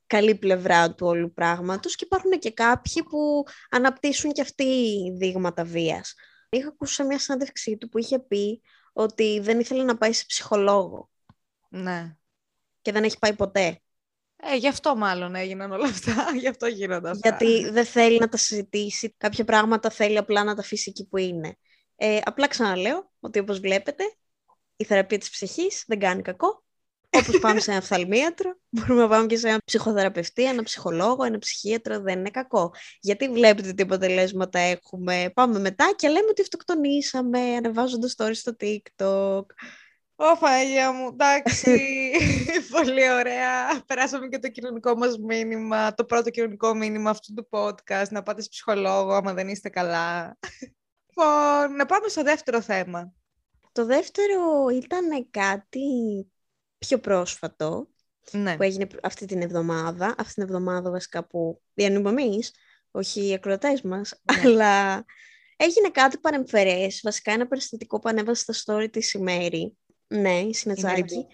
καλή 0.07 0.35
πλευρά 0.35 0.95
του 0.95 1.07
όλου 1.07 1.33
πράγματος 1.33 1.97
και 1.97 2.05
υπάρχουν 2.05 2.31
και 2.31 2.53
κάποιοι 2.53 3.03
που 3.03 3.45
αναπτύσσουν 3.71 4.33
και 4.33 4.41
αυτοί 4.41 4.65
δείγματα 5.17 5.65
βίας. 5.65 6.15
Είχα 6.49 6.69
ακούσει 6.69 6.95
σε 6.95 7.05
μια 7.05 7.19
συνέντευξή 7.19 7.77
του 7.77 7.89
που 7.89 7.99
είχε 7.99 8.19
πει 8.19 8.63
ότι 8.93 9.41
δεν 9.41 9.61
ήθελε 9.61 9.83
να 9.83 9.97
πάει 9.97 10.13
σε 10.13 10.25
ψυχολόγο. 10.27 11.11
Ναι. 11.69 12.17
Και 12.83 12.93
δεν 12.93 13.05
έχει 13.05 13.19
πάει 13.19 13.35
ποτέ. 13.35 13.79
Ε, 14.37 14.57
γι' 14.57 14.69
αυτό 14.69 14.97
μάλλον 14.97 15.35
έγιναν 15.35 15.73
όλα 15.73 15.85
αυτά, 15.85 16.27
γι' 16.41 16.49
αυτό 16.49 16.67
γίνονται 16.67 17.11
αυτά. 17.11 17.29
Γιατί 17.29 17.71
δεν 17.71 17.85
θέλει 17.85 18.19
να 18.19 18.29
τα 18.29 18.37
συζητήσει, 18.37 19.15
κάποια 19.17 19.45
πράγματα 19.45 19.91
θέλει 19.91 20.17
απλά 20.17 20.45
να 20.45 20.55
τα 20.55 20.61
αφήσει 20.61 20.91
εκεί 20.91 21.09
που 21.09 21.17
είναι. 21.17 21.57
Ε, 21.97 22.21
απλά 22.25 22.49
ξαναλέω 22.49 23.11
ότι 23.21 23.39
όπως 23.39 23.61
βλέπετε 23.61 24.05
η 24.77 24.85
θεραπεία 24.85 25.19
της 25.19 25.31
ψυχής 25.31 25.85
δεν 25.87 25.99
κάνει 25.99 26.23
κακό 26.23 26.64
Όπως 27.19 27.39
πάμε 27.39 27.61
σε 27.61 27.71
ένα 27.71 27.81
φθαλμίατρο, 27.81 28.59
μπορούμε 28.69 29.01
να 29.01 29.09
πάμε 29.09 29.27
και 29.27 29.37
σε 29.37 29.49
ένα 29.49 29.59
ψυχοθεραπευτή, 29.65 30.45
ένα 30.45 30.63
ψυχολόγο, 30.63 31.25
ένα 31.25 31.39
ψυχίατρο, 31.39 32.01
δεν 32.01 32.19
είναι 32.19 32.31
κακό. 32.31 32.73
Γιατί 33.01 33.29
βλέπετε 33.29 33.73
τι 33.73 33.83
αποτελέσματα 33.83 34.59
έχουμε. 34.59 35.31
Πάμε 35.35 35.59
μετά 35.59 35.93
και 35.97 36.09
λέμε 36.09 36.29
ότι 36.31 36.43
αυτοκτονήσαμε, 36.43 37.39
ανεβάζοντας 37.39 38.15
stories 38.19 38.35
στο 38.35 38.57
TikTok. 38.61 39.43
Ω 40.17 40.37
Φαγία 40.37 40.93
μου, 40.93 41.09
εντάξει, 41.13 41.81
πολύ 42.77 43.11
ωραία. 43.13 43.83
Περάσαμε 43.87 44.29
και 44.29 44.39
το 44.39 44.49
κοινωνικό 44.49 44.97
μας 44.97 45.19
μήνυμα, 45.19 45.95
το 45.95 46.05
πρώτο 46.05 46.31
κοινωνικό 46.31 46.75
μήνυμα 46.75 47.11
αυτού 47.11 47.35
του 47.35 47.49
podcast, 47.51 48.09
να 48.11 48.23
πάτε 48.23 48.43
σε 48.43 48.49
ψυχολόγο 48.49 49.13
άμα 49.13 49.33
δεν 49.33 49.49
είστε 49.49 49.69
καλά. 49.69 50.39
Λοιπόν, 51.07 51.77
να 51.77 51.87
πάμε 51.87 52.09
στο 52.09 52.23
δεύτερο 52.23 52.61
θέμα. 52.61 53.13
Το 53.73 53.85
δεύτερο 53.85 54.69
ήταν 54.69 55.31
κάτι 55.31 55.81
πιο 56.87 56.99
πρόσφατο, 56.99 57.89
ναι. 58.31 58.57
που 58.57 58.63
έγινε 58.63 58.87
αυτή 59.03 59.27
την 59.27 59.43
εβδομάδα, 59.43 60.15
αυτή 60.19 60.35
την 60.35 60.43
εβδομάδα 60.43 60.91
βασικά 60.91 61.27
που 61.27 61.63
διανύουμε 61.75 62.11
εμείς, 62.11 62.55
όχι 62.91 63.29
οι 63.29 63.35
ακροατές 63.35 63.83
μας, 63.83 64.21
ναι. 64.33 64.41
αλλά 64.49 65.05
έγινε 65.57 65.91
κάτι 65.91 66.19
παρεμφερές, 66.19 67.01
βασικά 67.03 67.33
ένα 67.33 67.47
περιστατικό 67.47 67.99
που 67.99 68.09
ανέβασε 68.09 68.53
στα 68.53 68.75
story 68.75 68.91
της 68.91 69.13
ημέρη, 69.13 69.77
ναι, 70.07 70.39
η 70.39 70.55
Συνετσάκη, 70.55 71.27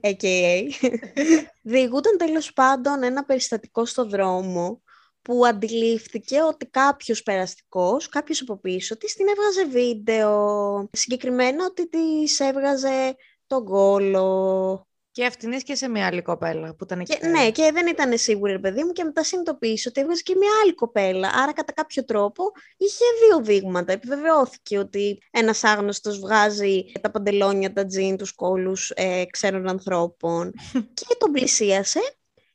a.k.a. 0.00 0.68
Διηγούνταν 1.62 2.16
τέλος 2.16 2.52
πάντων 2.52 3.02
ένα 3.02 3.24
περιστατικό 3.24 3.84
στο 3.84 4.04
δρόμο 4.08 4.82
που 5.22 5.46
αντιλήφθηκε 5.46 6.42
ότι 6.42 6.66
κάποιος 6.66 7.22
περαστικός, 7.22 8.08
κάποιος 8.08 8.40
από 8.40 8.56
πίσω 8.56 8.96
της 8.96 9.14
την 9.14 9.26
έβγαζε 9.28 9.64
βίντεο. 9.64 10.88
Συγκεκριμένα 10.92 11.64
ότι 11.64 11.88
της 11.88 12.40
έβγαζε 12.40 13.16
τον 13.48 13.64
κόλο. 13.64 14.82
Και 15.10 15.26
αυτήν 15.26 15.60
και 15.60 15.74
σε 15.74 15.88
μια 15.88 16.06
άλλη 16.06 16.22
κοπέλα 16.22 16.74
που 16.74 16.84
ήταν 16.84 17.00
εκεί. 17.00 17.18
Και, 17.18 17.26
ναι, 17.26 17.50
και 17.50 17.70
δεν 17.72 17.86
ήταν 17.86 18.18
σίγουρη, 18.18 18.52
ρε 18.52 18.58
παιδί 18.58 18.84
μου, 18.84 18.92
και 18.92 19.04
μετά 19.04 19.24
συνειδητοποίησε 19.24 19.88
ότι 19.88 20.00
έβγαζε 20.00 20.22
και 20.22 20.34
μια 20.36 20.50
άλλη 20.62 20.74
κοπέλα. 20.74 21.30
Άρα, 21.34 21.52
κατά 21.52 21.72
κάποιο 21.72 22.04
τρόπο, 22.04 22.44
είχε 22.76 23.04
δύο 23.26 23.44
δείγματα. 23.44 23.92
Επιβεβαιώθηκε 23.92 24.78
ότι 24.78 25.18
ένας 25.30 25.64
άγνωστος 25.64 26.18
βγάζει 26.18 26.84
τα 27.00 27.10
παντελόνια, 27.10 27.72
τα 27.72 27.86
τζιν, 27.86 28.16
τους 28.16 28.32
κόλου 28.32 28.76
ε, 28.94 29.24
ξένων 29.30 29.68
ανθρώπων. 29.68 30.52
και 30.94 31.16
τον 31.18 31.32
πλησίασε 31.32 32.00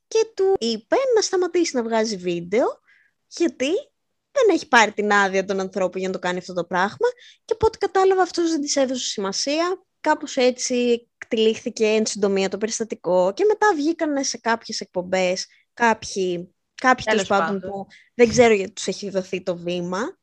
και 0.07 0.31
του 0.33 0.53
είπε 0.59 0.95
να 1.15 1.21
σταματήσει 1.21 1.75
να 1.75 1.83
βγάζει 1.83 2.15
βίντεο, 2.15 2.65
γιατί 3.27 3.69
δεν 4.31 4.55
έχει 4.55 4.67
πάρει 4.67 4.91
την 4.91 5.11
άδεια 5.11 5.45
των 5.45 5.59
ανθρώπων 5.59 5.99
για 5.99 6.07
να 6.07 6.13
το 6.13 6.19
κάνει 6.19 6.37
αυτό 6.37 6.53
το 6.53 6.63
πράγμα. 6.63 7.07
Και 7.45 7.53
από 7.53 7.65
ό,τι 7.65 7.77
κατάλαβα, 7.77 8.21
αυτός 8.21 8.49
δεν 8.49 8.61
της 8.61 8.75
έδωσε 8.75 9.07
σημασία 9.07 9.83
κάπως 10.03 10.37
έτσι 10.37 11.07
εκτελήχθηκε 11.17 11.85
εν 11.85 12.05
συντομία 12.05 12.49
το 12.49 12.57
περιστατικό 12.57 13.33
και 13.33 13.45
μετά 13.47 13.67
βγήκαν 13.75 14.23
σε 14.23 14.37
κάποιες 14.37 14.79
εκπομπές 14.79 15.47
κάποιοι, 15.73 16.53
κάποιοι 16.75 17.05
τέλος 17.05 17.27
πάντων 17.27 17.59
που 17.59 17.87
δεν 18.13 18.29
ξέρω 18.29 18.53
γιατί 18.53 18.71
τους 18.71 18.87
έχει 18.87 19.09
δοθεί 19.09 19.43
το 19.43 19.57
βήμα, 19.57 20.17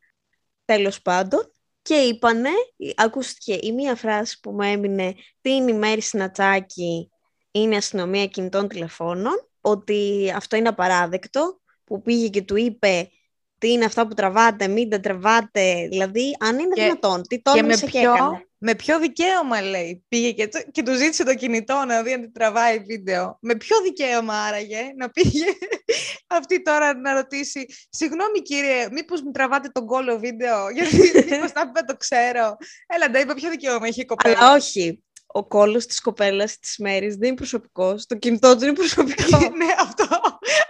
τέλος 0.64 1.02
πάντων, 1.02 1.54
και 1.82 1.94
είπανε, 1.94 2.50
ακούστηκε 2.96 3.58
η 3.62 3.72
μία 3.72 3.94
φράση 3.94 4.40
που 4.40 4.50
μου 4.50 4.62
έμεινε 4.62 5.14
«Τι 5.40 5.50
είναι 5.50 5.70
η 5.70 5.75
Μέρη 5.75 6.00
Συνατσάκη, 6.00 7.10
είναι 7.50 7.76
αστυνομία 7.76 8.26
κινητών 8.26 8.68
τηλεφώνων», 8.68 9.49
ότι 9.60 10.32
αυτό 10.37 10.56
είναι 10.56 10.68
απαράδεκτο, 10.68 11.60
που 11.84 12.02
πήγε 12.02 12.28
και 12.28 12.42
του 12.42 12.56
είπε 12.56 13.10
τι 13.58 13.72
είναι 13.72 13.84
αυτά 13.84 14.06
που 14.06 14.14
τραβάτε, 14.14 14.68
μην 14.68 14.90
τα 14.90 15.00
τραβάτε. 15.00 15.87
Δηλαδή, 15.90 16.37
αν 16.40 16.58
είναι 16.58 16.75
και, 16.75 16.82
δυνατόν, 16.82 17.22
τι 17.22 17.42
τόλμησε 17.42 17.87
και, 17.87 17.90
και 17.90 17.99
έκανε. 17.99 18.50
Με 18.62 18.75
ποιο 18.75 18.99
δικαίωμα, 18.99 19.62
λέει, 19.62 20.05
πήγε 20.09 20.33
και, 20.33 20.49
και 20.71 20.83
του 20.83 20.95
ζήτησε 20.95 21.25
το 21.25 21.35
κινητό 21.35 21.85
να 21.87 22.02
δει 22.02 22.12
αν 22.12 22.21
την 22.21 22.33
τραβάει 22.33 22.79
βίντεο. 22.79 23.38
Με 23.40 23.57
ποιο 23.57 23.81
δικαίωμα 23.83 24.35
άραγε 24.35 24.93
να 24.97 25.11
πήγε 25.11 25.45
αυτή 26.38 26.62
τώρα 26.62 26.95
να 26.95 27.12
ρωτήσει 27.12 27.67
«Συγγνώμη 27.90 28.43
κύριε, 28.43 28.88
μήπως 28.90 29.23
μου 29.23 29.31
τραβάτε 29.31 29.69
τον 29.69 29.87
κόλλο 29.87 30.19
βίντεο, 30.19 30.71
γιατί 30.75 30.97
μήπως 31.31 31.52
τα 31.52 31.85
το 31.87 31.97
ξέρω». 31.97 32.57
Έλα, 32.87 33.11
ντα, 33.11 33.35
ποιο 33.35 33.50
δικαίωμα 33.50 33.87
έχει 33.87 34.00
η 34.00 34.05
κοπέλα. 34.05 34.38
Αλλά 34.38 34.55
όχι. 34.55 35.02
Ο 35.26 35.47
κόλλος 35.47 35.87
της 35.87 36.00
κοπέλας 36.00 36.59
της 36.59 36.79
μέρης 36.79 37.17
δεν 37.17 37.29
είναι 37.29 37.37
προσωπικός. 37.37 38.07
Το 38.07 38.17
κινητό 38.17 38.57
του 38.57 38.64
είναι 38.64 38.73
προσωπικό. 38.73 39.38
ναι, 39.61 39.67
αυτό. 39.81 40.05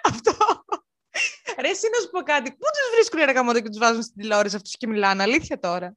αυτό. 0.04 0.36
Ρε, 1.60 1.68
εσύ 1.68 1.88
να 1.92 2.00
σου 2.02 2.10
πω 2.10 2.20
κάτι. 2.20 2.50
Πού 2.50 2.56
τους 2.58 2.94
βρίσκουν 2.94 3.18
οι 3.18 3.22
εργαμόντε 3.22 3.60
και 3.60 3.68
τους 3.68 3.78
βάζουν 3.78 4.02
στην 4.02 4.14
τηλεόραση 4.16 4.56
αυτούς 4.56 4.76
και 4.76 4.86
μιλάνε, 4.86 5.22
αλήθεια 5.22 5.58
τώρα. 5.58 5.94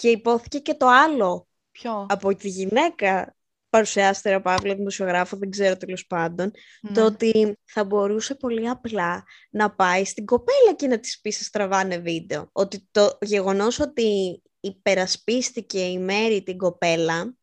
Και 0.00 0.08
υπόθηκε 0.08 0.58
και 0.58 0.74
το 0.74 0.86
άλλο. 0.86 1.48
Ποιο; 1.70 2.06
Από 2.08 2.34
τη 2.34 2.48
γυναίκα 2.48 3.36
παρουσιάστερα 3.70 4.40
Παύλα, 4.40 4.74
δημοσιογράφο, 4.74 5.36
δεν 5.36 5.50
ξέρω 5.50 5.76
τέλος 5.76 6.06
πάντων, 6.06 6.50
ναι. 6.82 6.92
το 6.92 7.04
ότι 7.04 7.58
θα 7.64 7.84
μπορούσε 7.84 8.34
πολύ 8.34 8.68
απλά 8.68 9.24
να 9.50 9.74
πάει 9.74 10.04
στην 10.04 10.24
κοπέλα 10.24 10.74
και 10.76 10.86
να 10.86 10.98
της 10.98 11.20
πει 11.20 11.30
σε 11.30 11.44
στραβάνε 11.44 11.98
βίντεο. 11.98 12.48
Ότι 12.52 12.88
το 12.90 13.18
γεγονός 13.20 13.80
ότι 13.80 14.42
υπερασπίστηκε 14.60 15.80
η 15.80 15.98
Μέρη 15.98 16.42
την 16.42 16.56
κοπέλα, 16.56 17.34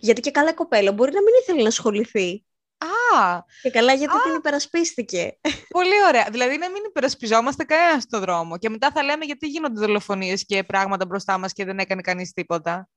γιατί 0.00 0.20
και 0.20 0.30
καλά 0.30 0.50
η 0.50 0.54
κοπέλα 0.54 0.92
μπορεί 0.92 1.12
να 1.12 1.22
μην 1.22 1.32
ήθελε 1.42 1.62
να 1.62 1.68
ασχοληθεί 1.68 2.44
Α! 2.84 3.42
Και 3.62 3.70
καλά 3.70 3.92
γιατί 3.92 4.22
την 4.22 4.34
υπερασπίστηκε. 4.34 5.38
Πολύ 5.68 6.04
ωραία. 6.08 6.28
Δηλαδή 6.30 6.58
να 6.58 6.70
μην 6.70 6.82
υπερασπιζόμαστε 6.88 7.64
κανένας 7.64 8.02
στον 8.02 8.20
δρόμο. 8.20 8.58
Και 8.58 8.68
μετά 8.68 8.90
θα 8.94 9.02
λέμε 9.02 9.24
γιατί 9.24 9.46
γίνονται 9.46 9.80
δολοφονίες 9.80 10.44
και 10.44 10.64
πράγματα 10.64 11.06
μπροστά 11.06 11.38
μας 11.38 11.52
και 11.52 11.64
δεν 11.64 11.78
έκανε 11.78 12.00
κανείς 12.00 12.32
τίποτα. 12.32 12.88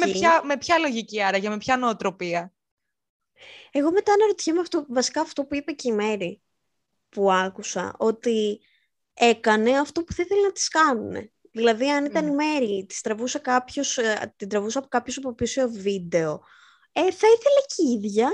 Με 0.00 0.10
ποια, 0.12 0.40
με 0.44 0.56
ποια 0.56 0.78
λογική 0.78 1.22
άραγε, 1.22 1.48
με 1.48 1.56
ποια 1.56 1.76
νοοτροπία; 1.76 2.52
Εγώ 3.70 3.92
μετά 3.92 4.12
αναρωτιέμαι 4.12 4.60
αυτό, 4.60 4.86
βασικά 4.88 5.20
αυτό 5.20 5.44
που 5.44 5.54
είπε 5.54 5.72
και 5.72 5.88
η 5.88 5.92
Μέρη 5.92 6.42
που 7.08 7.32
άκουσα, 7.32 7.94
ότι 7.98 8.60
έκανε 9.14 9.78
αυτό 9.78 10.04
που 10.04 10.12
θα 10.12 10.22
ήθελε 10.22 10.40
να 10.40 10.52
τις 10.52 10.68
κάνουν. 10.68 11.30
Δηλαδή, 11.52 11.90
αν 11.90 12.04
ήταν 12.04 12.26
η 12.26 12.30
Μέρη, 12.30 12.84
της 12.88 13.00
τραβούσε 13.00 13.38
κάποιος, 13.38 13.98
ε, 13.98 14.34
την 14.36 14.48
τραβούσε 14.48 14.78
από 14.78 14.88
κάποιος 14.88 15.16
από 15.16 15.34
πίσω 15.34 15.68
βίντεο, 15.70 16.42
ε, 16.92 17.00
θα 17.00 17.26
ήθελε 17.26 17.60
και 17.66 17.82
η 17.82 17.90
ίδια 17.90 18.30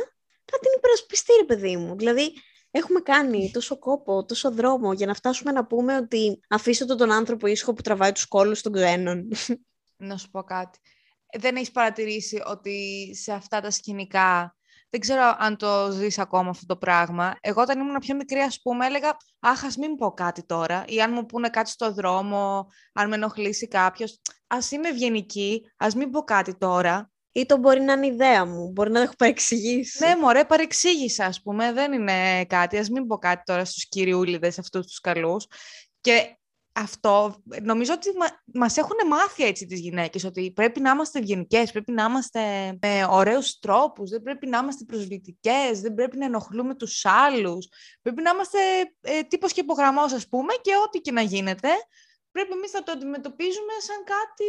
θα 0.51 0.59
την 0.59 0.71
υπερασπιστεί, 0.77 1.33
ρε 1.39 1.45
παιδί 1.45 1.77
μου. 1.77 1.97
Δηλαδή, 1.97 2.33
έχουμε 2.71 3.01
κάνει 3.01 3.51
τόσο 3.53 3.79
κόπο, 3.79 4.25
τόσο 4.25 4.51
δρόμο 4.51 4.93
για 4.93 5.07
να 5.07 5.15
φτάσουμε 5.15 5.53
να 5.53 5.67
πούμε 5.67 5.97
ότι 5.97 6.41
αφήστε 6.49 6.85
τον, 6.85 6.97
τον 6.97 7.13
άνθρωπο 7.13 7.47
ήσυχο 7.47 7.73
που 7.73 7.83
τραβάει 7.83 8.13
τους 8.13 8.27
κόλλους 8.27 8.63
των 8.63 8.73
ξένων. 8.73 9.29
Να 9.97 10.17
σου 10.17 10.31
πω 10.31 10.43
κάτι. 10.43 10.79
Δεν 11.39 11.57
έχεις 11.57 11.71
παρατηρήσει 11.71 12.43
ότι 12.47 13.11
σε 13.15 13.33
αυτά 13.33 13.61
τα 13.61 13.71
σκηνικά 13.71 14.57
δεν 14.91 15.01
ξέρω 15.01 15.35
αν 15.39 15.57
το 15.57 15.91
ζεις 15.91 16.19
ακόμα 16.19 16.51
αυτό 16.51 16.67
το 16.67 16.77
πράγμα. 16.77 17.37
Εγώ 17.41 17.63
όταν 17.63 17.81
ήμουν 17.81 17.99
πιο 17.99 18.15
μικρή, 18.15 18.39
ας 18.39 18.61
πούμε, 18.63 18.87
έλεγα 18.87 19.17
«Αχ, 19.39 19.65
ας 19.65 19.77
μην 19.77 19.97
πω 19.97 20.13
κάτι 20.13 20.47
τώρα» 20.47 20.85
ή 20.89 21.01
αν 21.01 21.13
μου 21.13 21.27
πούνε 21.27 21.49
κάτι 21.49 21.71
στο 21.71 21.93
δρόμο, 21.93 22.67
αν 22.93 23.09
με 23.09 23.15
ενοχλήσει 23.15 23.69
κάποιος, 23.69 24.21
ας 24.47 24.71
είμαι 24.71 24.89
ευγενική, 24.89 25.71
ας 25.77 25.95
μην 25.95 26.11
πω 26.11 26.21
κάτι 26.21 26.59
τώρα 26.59 27.11
ή 27.33 27.47
το 27.47 27.57
μπορεί 27.57 27.81
να 27.81 27.93
είναι 27.93 28.07
ιδέα 28.07 28.45
μου, 28.45 28.71
μπορεί 28.71 28.91
να 28.91 28.97
το 28.97 29.03
έχω 29.03 29.15
παρεξηγήσει. 29.19 30.05
Ναι, 30.05 30.17
μωρέ, 30.17 30.45
παρεξήγησα, 30.45 31.25
ας 31.25 31.43
πούμε, 31.43 31.73
δεν 31.73 31.93
είναι 31.93 32.45
κάτι. 32.45 32.79
Ας 32.79 32.89
μην 32.89 33.07
πω 33.07 33.19
κάτι 33.19 33.43
τώρα 33.45 33.65
στους 33.65 33.89
κυριούλιδες 33.89 34.59
αυτούς 34.59 34.87
τους 34.87 35.01
καλούς. 35.01 35.47
Και 36.01 36.39
αυτό, 36.73 37.43
νομίζω 37.63 37.93
ότι 37.93 38.09
μα, 38.17 38.27
μας 38.45 38.77
έχουν 38.77 38.97
μάθει 39.09 39.45
έτσι 39.45 39.67
τις 39.67 39.81
γυναίκες, 39.81 40.25
ότι 40.25 40.53
πρέπει 40.53 40.81
να 40.81 40.91
είμαστε 40.91 41.19
ευγενικές, 41.19 41.73
πρέπει 41.73 41.93
να 41.93 42.05
είμαστε 42.05 42.41
με 42.83 43.07
ωραίους 43.11 43.59
τρόπους, 43.59 44.11
δεν 44.11 44.23
πρέπει 44.23 44.47
να 44.47 44.59
είμαστε 44.59 44.85
προσβλητικές, 44.85 45.81
δεν 45.81 45.95
πρέπει 45.95 46.17
να 46.17 46.25
ενοχλούμε 46.25 46.75
τους 46.75 47.05
άλλους, 47.05 47.69
πρέπει 48.03 48.23
να 48.23 48.31
είμαστε 48.31 48.59
ε, 49.01 49.23
τύπος 49.23 49.53
και 49.53 49.61
υπογραμμός, 49.61 50.13
ας 50.13 50.29
πούμε, 50.29 50.55
και 50.63 50.73
ό,τι 50.87 50.99
και 50.99 51.13
να 51.13 51.23
γίνεται, 51.23 51.69
πρέπει 52.31 52.53
εμείς 52.53 52.73
να 52.73 52.83
το 52.83 52.93
αντιμετωπίζουμε 52.93 53.73
σαν 53.79 53.97
κάτι, 53.97 54.45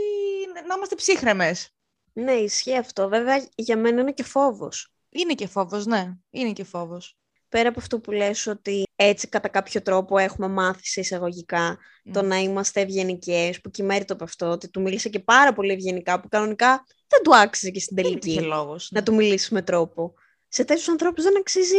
να 0.67 0.75
είμαστε 0.75 0.95
ψύχρεμες. 0.95 1.73
Ναι, 2.13 2.31
ισχύει 2.31 2.77
αυτό. 2.77 3.09
Βέβαια, 3.09 3.47
για 3.55 3.77
μένα 3.77 4.01
είναι 4.01 4.11
και 4.11 4.23
φόβος. 4.23 4.93
Είναι 5.09 5.33
και 5.33 5.47
φόβος, 5.47 5.85
ναι. 5.85 6.13
Είναι 6.29 6.51
και 6.51 6.63
φόβος. 6.63 7.17
Πέρα 7.49 7.69
από 7.69 7.79
αυτό 7.79 7.99
που 7.99 8.11
λες 8.11 8.47
ότι 8.47 8.83
έτσι 8.95 9.27
κατά 9.27 9.47
κάποιο 9.47 9.81
τρόπο 9.81 10.17
έχουμε 10.17 10.47
μάθει 10.47 10.87
σε 10.87 10.99
εισαγωγικά 10.99 11.77
το 12.11 12.21
να 12.21 12.37
είμαστε 12.37 12.81
ευγενικές, 12.81 13.61
που 13.61 13.69
κυμέρει 13.69 14.05
από 14.07 14.23
αυτό, 14.23 14.49
ότι 14.49 14.69
του 14.69 14.81
μίλησε 14.81 15.09
και 15.09 15.19
πάρα 15.19 15.53
πολύ 15.53 15.71
ευγενικά, 15.71 16.19
που 16.19 16.27
κανονικά 16.27 16.85
δεν 17.07 17.23
του 17.23 17.35
άξιζε 17.35 17.69
και 17.71 17.79
στην 17.79 17.95
τελική 17.95 18.41
λόγος, 18.41 18.87
να 18.91 18.99
ναι. 18.99 19.05
του 19.05 19.13
μιλήσει 19.13 19.53
με 19.53 19.61
τρόπο. 19.61 20.13
Σε 20.47 20.63
τέτοιους 20.63 20.87
ανθρώπους 20.87 21.23
δεν 21.23 21.37
αξίζει 21.37 21.77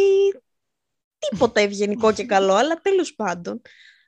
τίποτα 1.19 1.61
ευγενικό 1.61 2.13
και 2.13 2.27
καλό, 2.35 2.55
αλλά 2.55 2.75
τέλος 2.75 3.15
πάντων. 3.15 3.63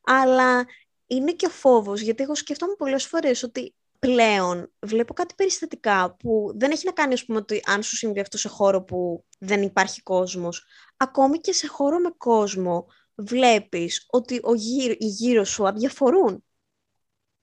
Αλλά 0.04 0.64
είναι 1.06 1.32
και 1.32 1.46
ο 1.46 1.50
φόβος, 1.50 2.00
γιατί 2.00 2.22
εγώ 2.22 2.34
σκεφτόμουν 2.34 2.76
πολλές 2.76 3.06
φορές 3.06 3.42
ότι 3.42 3.74
πλέον 4.06 4.72
βλέπω 4.80 5.14
κάτι 5.14 5.34
περιστατικά 5.34 6.16
που 6.16 6.52
δεν 6.54 6.70
έχει 6.70 6.86
να 6.86 6.92
κάνει, 6.92 7.12
ας 7.12 7.24
πούμε, 7.24 7.38
ότι 7.38 7.60
αν 7.64 7.82
σου 7.82 7.96
συμβεί 7.96 8.20
αυτό 8.20 8.38
σε 8.38 8.48
χώρο 8.48 8.82
που 8.82 9.24
δεν 9.38 9.62
υπάρχει 9.62 10.02
κόσμος. 10.02 10.64
Ακόμη 10.96 11.38
και 11.38 11.52
σε 11.52 11.66
χώρο 11.66 11.98
με 11.98 12.10
κόσμο 12.16 12.86
βλέπεις 13.14 14.06
ότι 14.10 14.40
ο 14.42 14.54
γύρω, 14.54 14.94
οι 14.98 15.06
γύρω 15.06 15.44
σου 15.44 15.68
αδιαφορούν. 15.68 16.44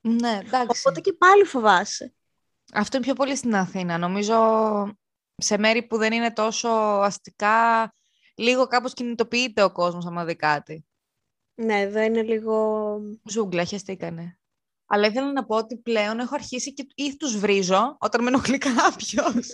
Ναι, 0.01 0.39
εντάξει. 0.45 0.81
Οπότε 0.85 0.99
και 0.99 1.13
πάλι 1.13 1.43
φοβάσαι. 1.43 2.13
Αυτό 2.73 2.97
είναι 2.97 3.05
πιο 3.05 3.15
πολύ 3.15 3.35
στην 3.35 3.55
Αθήνα. 3.55 3.97
Νομίζω 3.97 4.35
σε 5.35 5.57
μέρη 5.57 5.83
που 5.83 5.97
δεν 5.97 6.13
είναι 6.13 6.33
τόσο 6.33 6.69
αστικά, 7.03 7.93
λίγο 8.35 8.67
κάπως 8.67 8.93
κινητοποιείται 8.93 9.63
ο 9.63 9.71
κόσμος 9.71 10.05
άμα 10.05 10.25
δει 10.25 10.35
κάτι. 10.35 10.85
Ναι, 11.55 11.79
εδώ 11.79 11.99
είναι 11.99 12.21
λίγο... 12.21 12.99
Ζούγκλα, 13.29 13.65
χαιστήκανε. 13.65 14.38
Αλλά 14.91 15.07
ήθελα 15.07 15.31
να 15.31 15.45
πω 15.45 15.55
ότι 15.55 15.77
πλέον 15.77 16.19
έχω 16.19 16.35
αρχίσει 16.35 16.73
και 16.73 16.87
ή 16.95 17.15
τους 17.15 17.37
βρίζω 17.37 17.95
όταν 17.99 18.23
με 18.23 18.27
ενοχλεί 18.27 18.57
κάποιος. 18.57 19.47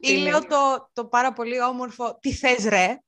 ή 0.00 0.12
λέω 0.12 0.46
το, 0.46 0.90
το 0.92 1.06
πάρα 1.06 1.32
πολύ 1.32 1.62
όμορφο 1.62 2.18
«Τι 2.20 2.32
θες 2.32 2.64
ρε» 2.64 2.98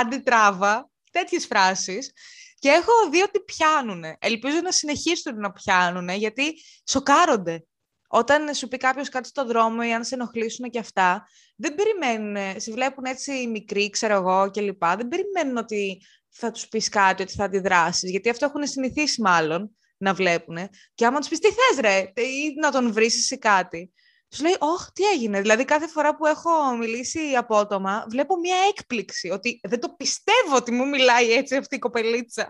αντιτράβα, 0.00 0.90
τέτοιες 1.10 1.46
φράσεις. 1.46 2.12
Και 2.58 2.68
έχω 2.68 2.92
δει 3.10 3.22
ότι 3.22 3.40
πιάνουν. 3.40 4.04
Ελπίζω 4.18 4.60
να 4.62 4.72
συνεχίσουν 4.72 5.38
να 5.38 5.52
πιάνουν, 5.52 6.08
γιατί 6.08 6.54
σοκάρονται. 6.90 7.64
Όταν 8.14 8.54
σου 8.54 8.68
πει 8.68 8.76
κάποιος 8.76 9.08
κάτι 9.08 9.28
στο 9.28 9.46
δρόμο 9.46 9.80
ή 9.84 9.92
αν 9.92 10.04
σε 10.04 10.14
ενοχλήσουν 10.14 10.70
και 10.70 10.78
αυτά, 10.78 11.26
δεν 11.56 11.74
περιμένουν, 11.74 12.60
σε 12.60 12.72
βλέπουν 12.72 13.04
έτσι 13.04 13.46
μικροί, 13.46 13.90
ξέρω 13.90 14.14
εγώ 14.14 14.50
κλπ. 14.50 14.84
Δεν 14.84 15.08
περιμένουν 15.08 15.56
ότι 15.56 16.02
θα 16.28 16.50
τους 16.50 16.68
πεις 16.68 16.88
κάτι, 16.88 17.22
ότι 17.22 17.32
θα 17.32 17.44
αντιδράσεις, 17.44 18.10
γιατί 18.10 18.28
αυτό 18.28 18.44
έχουν 18.44 18.66
συνηθίσει 18.66 19.22
μάλλον 19.22 19.76
να 19.96 20.14
βλέπουν. 20.14 20.56
Και 20.94 21.06
άμα 21.06 21.18
τους 21.18 21.28
πεις 21.28 21.38
τι 21.38 21.48
θες 21.48 21.80
ρε, 21.80 21.98
ή 22.22 22.54
να 22.60 22.70
τον 22.70 22.92
βρεις 22.92 23.26
σε 23.26 23.36
κάτι. 23.36 23.92
Τους 24.28 24.40
λέει, 24.40 24.56
Όχι, 24.58 24.90
τι 24.92 25.04
έγινε. 25.04 25.40
Δηλαδή, 25.40 25.64
κάθε 25.64 25.88
φορά 25.88 26.16
που 26.16 26.26
έχω 26.26 26.76
μιλήσει 26.78 27.20
απότομα, 27.36 28.06
βλέπω 28.08 28.38
μια 28.38 28.56
έκπληξη 28.68 29.30
ότι 29.30 29.60
δεν 29.62 29.80
το 29.80 29.94
πιστεύω 29.96 30.56
ότι 30.56 30.72
μου 30.72 30.88
μιλάει 30.88 31.32
έτσι 31.32 31.56
αυτή 31.56 31.76
η 31.76 31.78
κοπελίτσα 31.78 32.46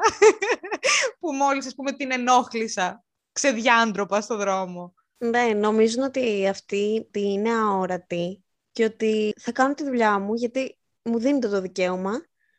που 1.21 1.33
μόλις, 1.33 1.66
ας 1.66 1.75
πούμε, 1.75 1.92
την 1.92 2.12
ενόχλησα 2.12 3.04
ξεδιάντροπα 3.33 4.21
στο 4.21 4.37
δρόμο. 4.37 4.95
Ναι, 5.23 5.43
νομίζουν 5.43 6.02
ότι 6.02 6.49
αυτή 6.49 7.09
είναι 7.12 7.50
αόρατη 7.50 8.45
και 8.73 8.85
ότι 8.85 9.35
θα 9.41 9.52
κάνω 9.52 9.75
τη 9.75 9.85
δουλειά 9.85 10.19
μου 10.19 10.35
γιατί 10.35 10.79
μου 11.02 11.19
δίνεται 11.19 11.49
το 11.49 11.61
δικαίωμα 11.61 12.12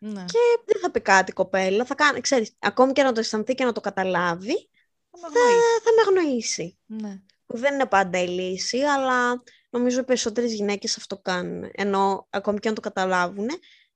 ναι. 0.06 0.26
Και 0.26 0.40
δεν 0.66 0.82
θα 0.82 0.92
πει 0.92 1.00
κάτι 1.00 1.32
η 1.32 1.34
κοπέλα. 1.34 1.86
Θα 1.86 1.96
κάνει, 1.96 2.22
ξέρεις, 2.22 2.56
ακόμη 2.60 2.92
και 2.94 3.04
να 3.04 3.12
το 3.12 3.20
αισθανθεί 3.20 3.54
και 3.54 3.66
να 3.66 3.72
το 3.72 3.82
καταλάβει, 3.82 4.70
θα, 5.12 5.28
θα, 5.84 5.92
με 5.96 6.02
αγνοήσει. 6.20 6.78
Ναι. 6.86 7.22
Δεν 7.46 7.74
είναι 7.74 7.86
πάντα 7.86 8.20
η 8.20 8.28
λύση, 8.28 8.78
αλλά 8.78 9.44
νομίζω 9.70 10.00
οι 10.00 10.04
περισσότερες 10.04 10.54
γυναίκες 10.54 10.98
αυτό 10.98 11.18
κάνουν. 11.18 11.70
Ενώ 11.74 12.28
ακόμη 12.30 12.60
και 12.60 12.70
να 12.70 12.76
το 12.76 12.82
καταλάβουν, 12.82 13.48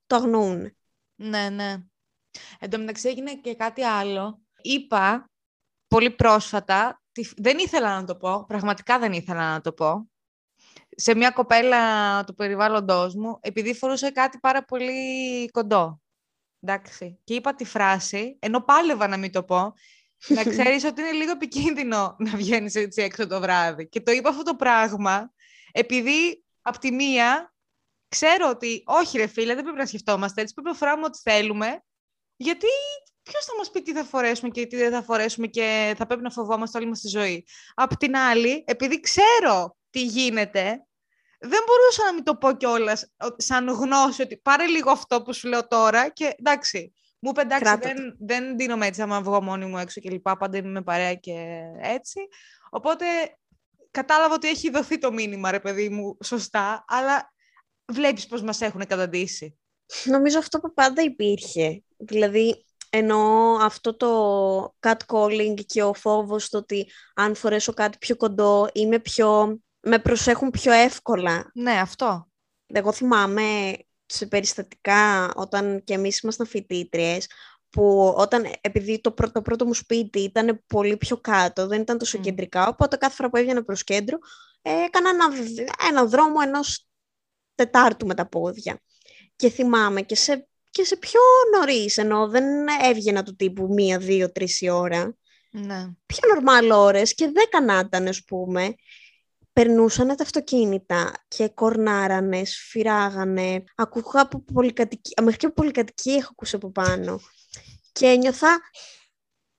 το 0.08 0.16
αγνοούν. 0.16 0.76
Ναι, 1.16 1.50
ναι. 1.50 1.78
Εν 2.60 2.70
τω 2.70 2.78
μεταξύ 2.78 3.10
έγινε 3.10 3.36
και 3.36 3.56
κάτι 3.56 3.84
άλλο. 3.84 4.42
Είπα 4.62 5.30
πολύ 5.88 6.10
πρόσφατα, 6.12 7.02
δεν 7.38 7.58
ήθελα 7.58 8.00
να 8.00 8.04
το 8.06 8.16
πω, 8.16 8.46
πραγματικά 8.48 9.00
δεν 9.00 9.14
ήθελα 9.14 9.52
να 9.52 9.62
το 9.62 9.74
πω, 9.74 10.10
σε 10.90 11.16
μια 11.16 11.30
κοπέλα 11.30 12.24
του 12.24 12.34
περιβάλλοντός 12.34 13.16
μου, 13.16 13.38
επειδή 13.42 13.76
φορούσε 13.76 14.12
κάτι 14.12 14.40
πάρα 14.40 14.66
πολύ 14.66 15.50
κοντό. 15.52 16.02
Εντάξει. 16.60 17.20
Και 17.24 17.34
είπα 17.34 17.56
τη 17.56 17.66
φράση, 17.66 18.38
ενώ 18.40 18.62
πάλευα 18.62 19.08
να 19.08 19.18
μην 19.18 19.32
το 19.32 19.44
πω, 19.44 19.74
να 20.28 20.44
ξέρεις 20.50 20.84
ότι 20.84 21.02
είναι 21.02 21.12
λίγο 21.12 21.32
επικίνδυνο 21.32 22.16
να 22.20 22.36
βγαίνεις 22.36 22.76
έτσι 22.76 23.02
έξω 23.02 23.28
το 23.28 23.40
βράδυ. 23.40 23.88
Και 23.88 24.02
το 24.02 24.12
είπα 24.12 24.30
αυτό 24.30 24.44
το 24.44 24.56
πράγμα, 24.56 25.32
επειδή 25.72 26.44
από 26.62 26.80
τη 26.80 26.92
μία 26.92 27.54
ξέρω 28.08 28.50
ότι 28.50 28.84
όχι 28.86 29.18
ρε 29.18 29.28
φίλε, 29.28 29.54
δεν 29.54 29.64
πρέπει 29.64 29.78
να 29.78 29.86
σκεφτόμαστε 29.86 30.42
έτσι, 30.42 30.54
πρέπει 30.54 30.70
να 30.70 30.76
φοράμε 30.76 31.06
ό,τι 31.06 31.20
θέλουμε, 31.24 31.84
γιατί 32.36 32.68
ποιος 33.28 33.46
θα 33.46 33.56
μας 33.58 33.70
πει 33.72 33.82
τι 33.82 33.94
θα 33.94 34.04
φορέσουμε 34.04 34.50
και 34.50 34.66
τι 34.66 34.76
δεν 34.76 34.92
θα 34.92 35.04
φορέσουμε 35.04 35.48
και 35.48 35.96
θα 35.98 36.06
πρέπει 36.06 36.22
να 36.22 36.30
φοβόμαστε 36.30 36.78
όλη 36.78 36.88
μας 36.88 37.02
τη 37.02 37.08
ζωή; 37.08 37.46
Απ' 37.76 37.96
την 37.98 38.16
άλλη, 38.16 38.64
επειδή 38.68 39.00
ξέρω 39.00 39.78
τι 39.90 40.04
γίνεται, 40.04 40.86
δεν 41.40 41.60
μπορούσα 41.66 42.04
να 42.06 42.14
μην 42.14 42.24
το 42.24 42.36
πω 42.36 42.52
κιόλας 42.52 43.14
σαν 43.36 43.68
γνώση 43.68 44.22
ότι 44.22 44.38
πάρε 44.38 44.66
λίγο 44.66 44.92
αυτό 44.92 45.22
που 45.22 45.34
σου 45.34 45.48
λέω 45.48 45.68
τώρα 45.68 46.10
και 46.10 46.36
εντάξει. 46.38 46.94
Μου 47.20 47.30
είπε 47.30 47.42
εντάξει, 47.42 47.78
δεν, 47.82 48.16
δεν 48.20 48.58
δίνομαι 48.58 48.86
έτσι 48.86 49.02
άμα 49.02 49.22
βγω 49.22 49.44
μόνη 49.44 49.66
μου 49.66 49.78
έξω 49.78 50.02
και 50.02 50.10
λοιπά. 50.10 50.38
Πάντα 50.38 50.58
είμαι 50.58 50.82
παρέα 50.82 51.14
και 51.14 51.62
έτσι. 51.82 52.20
Οπότε 52.70 53.06
κατάλαβα 53.92 54.34
ότι 54.34 54.48
έχει 54.48 54.70
δοθεί 54.70 54.98
το 54.98 55.12
μήνυμα, 55.12 55.52
ρε 55.52 55.60
παιδί 55.60 55.90
μου, 55.90 56.18
σωστά, 56.24 56.86
αλλά 56.88 57.34
βλέπεις 57.86 58.28
πώς 58.28 58.42
μας 58.42 58.62
έχουν 58.62 58.86
καταντήσει. 58.86 59.58
Νομίζω 60.04 60.40
αυτό 60.40 60.60
που 60.60 60.74
πάντα 60.74 61.02
υπήρχε. 61.02 61.84
Δηλαδή, 61.98 62.66
ενώ 62.90 63.52
αυτό 63.62 63.96
το 63.96 64.76
catcalling 64.80 65.66
και 65.66 65.84
ο 65.84 65.94
φόβος 65.94 66.50
το 66.50 66.58
ότι 66.58 66.92
αν 67.16 67.36
φορέσω 67.36 67.74
κάτι 67.74 67.98
πιο 67.98 68.16
κοντό 68.16 68.70
είμαι 68.74 69.00
πιο... 69.00 69.60
με 69.80 70.00
προσέχουν 70.00 70.50
πιο 70.50 70.72
εύκολα. 70.72 71.52
Ναι, 71.54 71.72
αυτό. 71.72 72.28
Εγώ 72.66 72.92
θυμάμαι 72.92 73.74
σε 74.06 74.26
περιστατικά 74.26 75.34
όταν 75.36 75.84
και 75.84 75.94
εμείς 75.94 76.20
ήμασταν 76.20 76.48
φοιτήτριες, 76.48 77.28
που 77.70 78.14
όταν, 78.18 78.54
επειδή 78.62 79.02
το, 79.02 79.12
πρώτο, 79.12 79.32
το 79.32 79.42
πρώτο 79.42 79.66
μου 79.66 79.74
σπίτι 79.74 80.20
ήταν 80.20 80.64
πολύ 80.68 80.98
πιο 80.98 81.18
κάτω, 81.18 81.68
δεν 81.68 81.82
ήταν 81.82 81.98
τόσο 81.98 82.18
κεντρικά, 82.18 82.68
οπότε 82.68 82.96
κάθε 82.96 83.16
φορά 83.16 83.30
που 83.30 83.38
έβγαινα 83.38 83.64
προς 83.64 83.84
κέντρο, 83.84 84.18
έκανα 84.62 85.10
ένα, 85.10 85.26
ένα 85.90 86.06
δρόμο 86.06 86.36
ενός 86.44 86.88
τετάρτου 87.56 88.06
με 88.06 88.14
τα 88.14 88.28
πόδια. 88.30 88.82
Και 89.36 89.50
θυμάμαι 89.50 90.02
και 90.02 90.16
σε 90.16 90.48
και 90.78 90.84
σε 90.84 90.98
πιο 90.98 91.20
νωρίς, 91.56 91.98
ενώ 91.98 92.28
δεν 92.28 92.44
έβγαινα 92.84 93.24
του 93.24 93.36
τύπου 93.36 93.68
μία, 93.74 93.98
δύο, 93.98 94.32
τρεις 94.32 94.62
η 94.62 94.70
ώρα. 94.70 95.18
Ναι. 95.52 95.90
Πιο 96.06 96.20
νορμάλ 96.34 96.72
ώρες 96.72 97.14
και 97.14 97.32
δέκα 97.32 97.62
να 97.62 97.80
ήταν, 97.80 98.08
ας 98.08 98.24
πούμε. 98.24 98.76
Περνούσαν 99.54 100.08
τα 100.08 100.24
αυτοκίνητα 100.24 101.12
και 101.28 101.50
κορνάρανε, 101.50 102.46
σφυράγανε. 102.46 103.64
Ακούγα 103.76 104.22
από 104.22 104.44
πολυκατοικία, 104.54 105.24
μέχρι 105.24 105.40
και 105.40 105.46
από 105.46 105.56
πολυκατοικία 105.56 106.16
έχω 106.16 106.30
ακούσει 106.32 106.56
από 106.56 106.72
πάνω. 106.72 107.20
Και 107.92 108.06
ένιωθα, 108.08 108.60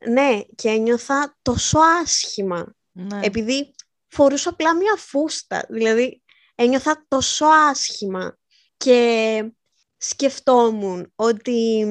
ναι, 0.08 0.40
και 0.54 0.68
ένιωθα 0.68 1.36
τόσο 1.42 1.78
άσχημα. 1.78 2.74
Ναι. 2.92 3.20
Επειδή 3.22 3.74
φορούσα 4.08 4.50
απλά 4.50 4.74
μία 4.74 4.96
φούστα. 4.96 5.66
Δηλαδή, 5.68 6.22
ένιωθα 6.54 7.04
τόσο 7.08 7.46
άσχημα. 7.46 8.38
Και 8.76 9.52
σκεφτόμουν 9.98 11.12
ότι 11.14 11.86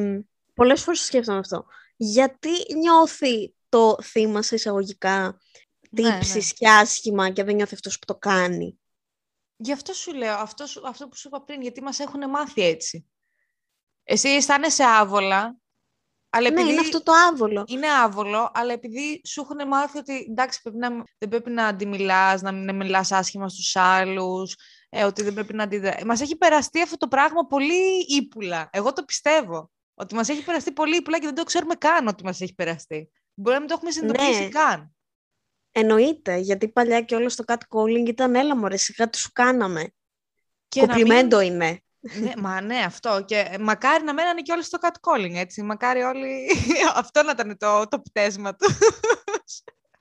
πολλές 0.53 0.83
φορές 0.83 0.99
σκέφτομαι 0.99 1.39
αυτό. 1.39 1.65
Γιατί 1.95 2.49
νιώθει 2.77 3.53
το 3.69 3.97
θύμα 4.03 4.41
σε 4.41 4.55
εισαγωγικά 4.55 5.39
τύψεις 5.95 6.33
ναι, 6.33 6.39
ναι. 6.39 6.51
και 6.55 6.69
άσχημα 6.69 7.29
και 7.29 7.43
δεν 7.43 7.55
νιώθει 7.55 7.73
αυτός 7.73 7.99
που 7.99 8.05
το 8.05 8.15
κάνει; 8.15 8.79
Γι' 9.57 9.71
αυτό 9.71 9.93
σου 9.93 10.13
λέω, 10.13 10.35
αυτό, 10.35 10.65
αυτό 10.85 11.07
που 11.07 11.15
σου 11.15 11.27
είπα 11.27 11.43
πριν, 11.43 11.61
γιατί 11.61 11.81
μας 11.81 11.99
έχουν 11.99 12.29
μάθει 12.29 12.61
έτσι. 12.61 13.07
Εσύ 14.03 14.29
αισθάνεσαι 14.29 14.83
άβολα, 14.83 15.57
αλλά 16.29 16.49
ναι, 16.49 16.61
είναι 16.61 16.79
αυτό 16.79 17.03
το 17.03 17.11
άβολο. 17.11 17.63
Είναι 17.67 17.87
άβολο, 17.87 18.51
αλλά 18.53 18.73
επειδή 18.73 19.21
σου 19.25 19.41
έχουν 19.41 19.67
μάθει 19.67 19.97
ότι 19.97 20.25
εντάξει, 20.29 20.61
πρέπει 20.61 20.77
να, 20.77 20.89
δεν 21.17 21.29
πρέπει 21.29 21.49
να 21.49 21.65
αντιμιλάς, 21.65 22.41
να 22.41 22.51
μην 22.51 22.75
μιλάς 22.75 23.11
άσχημα 23.11 23.49
στους 23.49 23.75
άλλους, 23.75 24.55
ε, 24.89 25.03
ότι 25.03 25.23
δεν 25.23 25.33
πρέπει 25.33 25.53
να 25.53 25.63
αντιδράσει. 25.63 26.05
Μας 26.05 26.21
έχει 26.21 26.37
περαστεί 26.37 26.81
αυτό 26.81 26.97
το 26.97 27.07
πράγμα 27.07 27.45
πολύ 27.45 28.05
ύπουλα. 28.07 28.69
Εγώ 28.71 28.93
το 28.93 29.03
πιστεύω. 29.03 29.71
Ότι 29.93 30.15
μας 30.15 30.29
έχει 30.29 30.43
περαστεί 30.43 30.71
πολύ 30.71 30.95
ύπουλα 30.95 31.19
και 31.19 31.25
δεν 31.25 31.35
το 31.35 31.43
ξέρουμε 31.43 31.75
καν 31.75 32.07
ότι 32.07 32.23
μας 32.23 32.41
έχει 32.41 32.53
περαστεί. 32.53 33.11
Μπορεί 33.33 33.53
να 33.53 33.59
μην 33.59 33.69
το 33.69 33.73
έχουμε 33.77 33.91
συνειδητοποιήσει 33.91 34.41
ναι. 34.41 34.49
καν. 34.49 34.95
Εννοείται, 35.71 36.37
γιατί 36.37 36.67
παλιά 36.69 37.01
και 37.01 37.15
όλο 37.15 37.29
στο 37.29 37.43
catcalling 37.47 38.07
ήταν 38.07 38.35
έλα 38.35 38.55
μωρέ, 38.55 38.77
σιγά 38.77 39.09
τι 39.09 39.17
σου 39.17 39.31
κάναμε. 39.33 39.93
Και 40.67 40.79
Κοπλιμέντο 40.79 41.37
μην... 41.37 41.53
είναι. 41.53 41.81
Ναι, 41.99 42.31
μα 42.37 42.61
ναι, 42.61 42.77
αυτό. 42.77 43.23
Και 43.25 43.57
μακάρι 43.59 44.03
να 44.03 44.13
μένανε 44.13 44.41
και 44.41 44.51
όλοι 44.51 44.63
στο 44.63 44.77
catcalling, 44.81 45.33
έτσι. 45.33 45.61
Μακάρι 45.61 46.01
όλοι... 46.01 46.49
αυτό 46.95 47.23
να 47.23 47.31
ήταν 47.31 47.57
το, 47.57 47.87
το 47.87 47.99
πτέσμα 47.99 48.55
τους. 48.55 48.77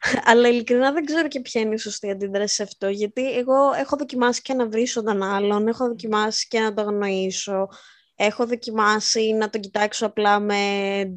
Αλλά 0.30 0.48
ειλικρινά 0.48 0.92
δεν 0.92 1.04
ξέρω 1.04 1.28
και 1.28 1.40
ποια 1.40 1.60
είναι 1.60 1.74
η 1.74 1.78
σωστή 1.78 2.10
αντίδραση 2.10 2.54
σε 2.54 2.62
αυτό, 2.62 2.88
γιατί 2.88 3.36
εγώ 3.36 3.72
έχω 3.72 3.96
δοκιμάσει 3.96 4.42
και 4.42 4.54
να 4.54 4.68
βρίσω 4.68 5.02
τον 5.02 5.22
άλλον, 5.22 5.68
έχω 5.68 5.86
δοκιμάσει 5.86 6.48
και 6.48 6.60
να 6.60 6.74
το 6.74 6.82
αγνοήσω, 6.82 7.68
έχω 8.14 8.46
δοκιμάσει 8.46 9.32
να 9.32 9.50
τον 9.50 9.60
κοιτάξω 9.60 10.06
απλά 10.06 10.40
με 10.40 10.54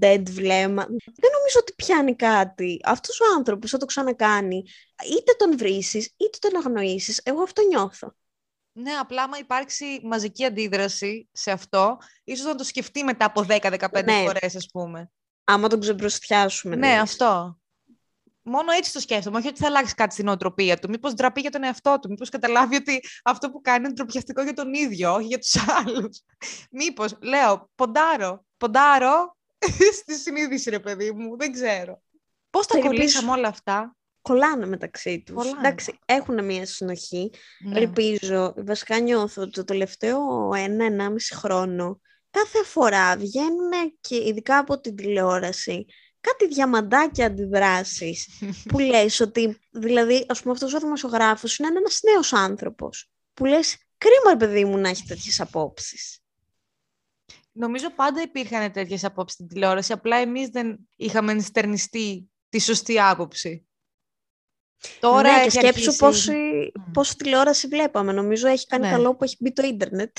dead 0.02 0.24
βλέμμα. 0.30 0.86
Δεν 1.16 1.32
νομίζω 1.34 1.60
ότι 1.60 1.74
πιάνει 1.76 2.16
κάτι. 2.16 2.80
Αυτός 2.84 3.20
ο 3.20 3.24
άνθρωπος 3.38 3.70
θα 3.70 3.78
το 3.78 3.86
ξανακάνει. 3.86 4.64
Είτε 5.12 5.34
τον 5.38 5.58
βρίσεις, 5.58 6.06
είτε 6.18 6.38
τον 6.40 6.56
αγνοήσεις. 6.56 7.22
Εγώ 7.24 7.42
αυτό 7.42 7.62
νιώθω. 7.68 8.16
Ναι, 8.72 8.92
απλά 8.92 9.24
άμα 9.24 9.38
υπάρξει 9.38 10.00
μαζική 10.04 10.46
αντίδραση 10.46 11.30
σε 11.32 11.52
αυτό, 11.52 11.98
ίσως 12.24 12.46
να 12.46 12.56
το 12.56 12.64
σκεφτεί 12.64 13.04
μετά 13.04 13.26
από 13.26 13.46
10-15 13.50 14.04
ναι. 14.06 14.22
φορές, 14.26 14.56
ας 14.56 14.68
πούμε. 14.72 15.12
Άμα 15.44 15.68
τον 15.68 15.80
ξεμπροστιάσουμε. 15.80 16.76
Ναι, 16.76 17.00
αυτό 17.00 17.59
μόνο 18.50 18.72
έτσι 18.72 18.94
το 18.94 19.00
σκέφτομαι. 19.00 19.38
Όχι 19.38 19.48
ότι 19.48 19.60
θα 19.60 19.68
αλλάξει 19.68 19.96
κάτι 19.96 20.14
στην 20.14 20.26
νοοτροπία 20.26 20.78
του. 20.78 20.90
Μήπως 20.90 21.14
ντραπεί 21.14 21.42
για 21.42 21.50
τον 21.50 21.64
εαυτό 21.64 21.98
του. 22.02 22.10
Μήπως 22.10 22.30
καταλάβει 22.30 22.76
ότι 22.76 23.02
αυτό 23.24 23.52
που 23.52 23.62
κάνει 23.62 23.86
είναι 23.86 23.94
ντροπιαστικό 23.94 24.42
για 24.42 24.54
τον 24.54 24.74
ίδιο, 24.74 25.14
όχι 25.14 25.26
για 25.26 25.40
τους 25.40 25.56
άλλους. 25.78 26.22
Μήπως, 26.72 27.18
λέω, 27.22 27.70
ποντάρω. 27.76 28.46
Ποντάρω 28.58 29.38
στη 30.02 30.14
συνείδηση, 30.18 30.70
ρε 30.70 30.80
παιδί 30.80 31.12
μου. 31.12 31.38
Δεν 31.38 31.52
ξέρω. 31.52 32.02
Πώς 32.50 32.68
τα 32.68 32.80
κολλήσαμε 32.80 33.32
όλα 33.32 33.48
αυτά; 33.48 33.96
Κολλάνε 34.22 34.66
μεταξύ 34.66 35.24
τους. 35.26 35.52
Εντάξει, 35.52 36.00
έχουν 36.06 36.46
μία 36.46 36.66
συνοχή. 36.66 37.32
Ναι. 37.60 37.80
Ελπίζω, 37.80 38.54
βασικά 38.58 39.00
νιώθω 39.00 39.42
ότι 39.42 39.52
το 39.52 39.64
τελευταίο 39.64 40.20
ένα-ενάμιση 40.56 41.36
χρόνο 41.36 42.00
κάθε 42.30 42.64
φορά 42.64 43.18
βγαίνουν 43.18 43.72
και 44.02 44.16
ειδικά 44.16 44.58
από 44.58 44.80
την 44.80 44.96
τηλεόραση 44.96 45.86
κάτι 46.22 46.48
διαμαντάκια 46.48 47.26
αντιδράσεις 47.26 48.28
που 48.68 48.80
λες 48.90 49.20
ότι, 49.20 49.60
δηλαδή, 49.72 50.26
ας 50.28 50.42
πούμε 50.42 50.54
αυτός 50.54 50.74
ο 50.74 50.80
δημοσιογράφος 50.80 51.58
είναι 51.58 51.68
ένας 51.68 52.00
νέος 52.04 52.34
άνθρωπος 52.34 53.12
που 53.34 53.46
λες 53.46 53.78
κρίμα 53.98 54.38
παιδί 54.38 54.66
μου 54.66 54.78
να 54.78 54.90
έχει 54.90 55.04
τέτοιες 55.04 55.40
απόψεις. 55.40 56.20
Νομίζω 57.52 57.90
πάντα 57.90 58.22
υπήρχαν 58.22 58.72
τέτοιες 58.72 59.04
απόψεις 59.04 59.34
στην 59.34 59.48
τηλεόραση, 59.48 59.92
απλά 59.92 60.18
εμείς 60.18 60.48
δεν 60.48 60.80
είχαμε 60.96 61.32
ενστερνιστεί 61.32 62.30
τη 62.50 62.60
σωστή 62.60 63.00
άποψη. 63.00 63.68
Τώρα 65.00 65.38
ναι, 65.38 65.44
και 65.44 65.50
σκέψου 65.50 65.96
πόση, 65.96 66.72
πόση 66.94 67.16
τηλεόραση 67.16 67.68
βλέπαμε. 67.68 68.12
Νομίζω 68.12 68.48
έχει 68.48 68.66
κάνει 68.66 68.86
ναι. 68.86 68.92
καλό 68.92 69.16
που 69.16 69.24
έχει 69.24 69.36
μπει 69.40 69.54
το 69.54 69.64
ίντερνετ. 69.64 70.18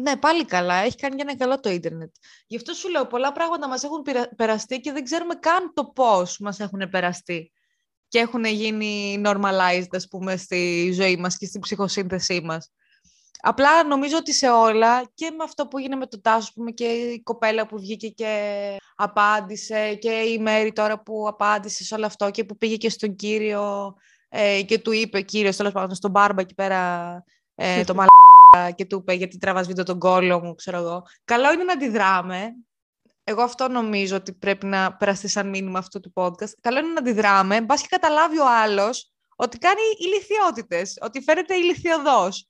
Ναι, 0.00 0.16
πάλι 0.16 0.44
καλά. 0.44 0.74
Έχει 0.74 0.96
κάνει 0.96 1.14
για 1.14 1.24
ένα 1.28 1.36
καλό 1.36 1.60
το 1.60 1.70
ίντερνετ. 1.70 2.14
Γι' 2.46 2.56
αυτό 2.56 2.72
σου 2.72 2.88
λέω, 2.88 3.06
πολλά 3.06 3.32
πράγματα 3.32 3.68
μας 3.68 3.82
έχουν 3.82 4.04
περαστεί 4.36 4.80
και 4.80 4.92
δεν 4.92 5.04
ξέρουμε 5.04 5.34
καν 5.34 5.72
το 5.74 5.84
πώς 5.84 6.38
μας 6.38 6.60
έχουν 6.60 6.88
περαστεί 6.90 7.52
και 8.08 8.18
έχουν 8.18 8.44
γίνει 8.44 9.22
normalized, 9.24 9.88
ας 9.90 10.08
πούμε, 10.08 10.36
στη 10.36 10.92
ζωή 10.92 11.16
μας 11.16 11.36
και 11.36 11.46
στην 11.46 11.60
ψυχοσύνθεσή 11.60 12.40
μας. 12.44 12.72
Απλά 13.40 13.84
νομίζω 13.84 14.16
ότι 14.16 14.32
σε 14.32 14.48
όλα 14.50 15.10
και 15.14 15.30
με 15.30 15.44
αυτό 15.44 15.66
που 15.66 15.78
έγινε 15.78 15.96
με 15.96 16.06
το 16.06 16.20
Τάσος, 16.20 16.52
πούμε, 16.52 16.70
και 16.70 16.84
η 16.84 17.22
κοπέλα 17.22 17.66
που 17.66 17.78
βγήκε 17.78 18.08
και 18.08 18.76
απάντησε 18.96 19.94
και 19.94 20.10
η 20.10 20.38
Μέρη 20.38 20.72
τώρα 20.72 21.02
που 21.02 21.28
απάντησε 21.28 21.84
σε 21.84 21.94
όλο 21.94 22.06
αυτό 22.06 22.30
και 22.30 22.44
που 22.44 22.56
πήγε 22.56 22.76
και 22.76 22.90
στον 22.90 23.16
κύριο 23.16 23.94
ε, 24.28 24.62
και 24.62 24.78
του 24.78 24.92
είπε, 24.92 25.20
κύριος, 25.20 25.56
τέλος 25.56 25.72
πάντων, 25.72 25.94
στον 25.94 26.10
Μπάρμπα 26.10 26.40
εκεί 26.40 26.54
πέρα, 26.54 27.24
ε, 27.54 27.84
το 27.84 27.94
και 28.74 28.84
του 28.84 28.98
είπε 28.98 29.12
γιατί 29.12 29.38
τραβάς 29.38 29.66
βίντεο 29.66 29.84
τον 29.84 29.98
κόλλο 29.98 30.40
μου, 30.40 30.54
ξέρω 30.54 30.78
εγώ. 30.78 31.02
Καλό 31.24 31.52
είναι 31.52 31.64
να 31.64 31.72
αντιδράμε. 31.72 32.54
Εγώ 33.24 33.42
αυτό 33.42 33.68
νομίζω 33.68 34.16
ότι 34.16 34.32
πρέπει 34.32 34.66
να 34.66 34.96
περαστεί 34.96 35.28
σαν 35.28 35.48
μήνυμα 35.48 35.78
αυτό 35.78 36.00
του 36.00 36.12
podcast. 36.14 36.50
Καλό 36.60 36.78
είναι 36.78 36.88
να 36.88 36.98
αντιδράμε, 36.98 37.60
μπας 37.60 37.80
και 37.80 37.86
καταλάβει 37.90 38.38
ο 38.38 38.48
άλλος 38.48 39.12
ότι 39.36 39.58
κάνει 39.58 39.80
ηλικιότητες, 39.98 40.98
ότι 41.00 41.22
φέρεται 41.22 41.54
ηλικιωδός. 41.54 42.48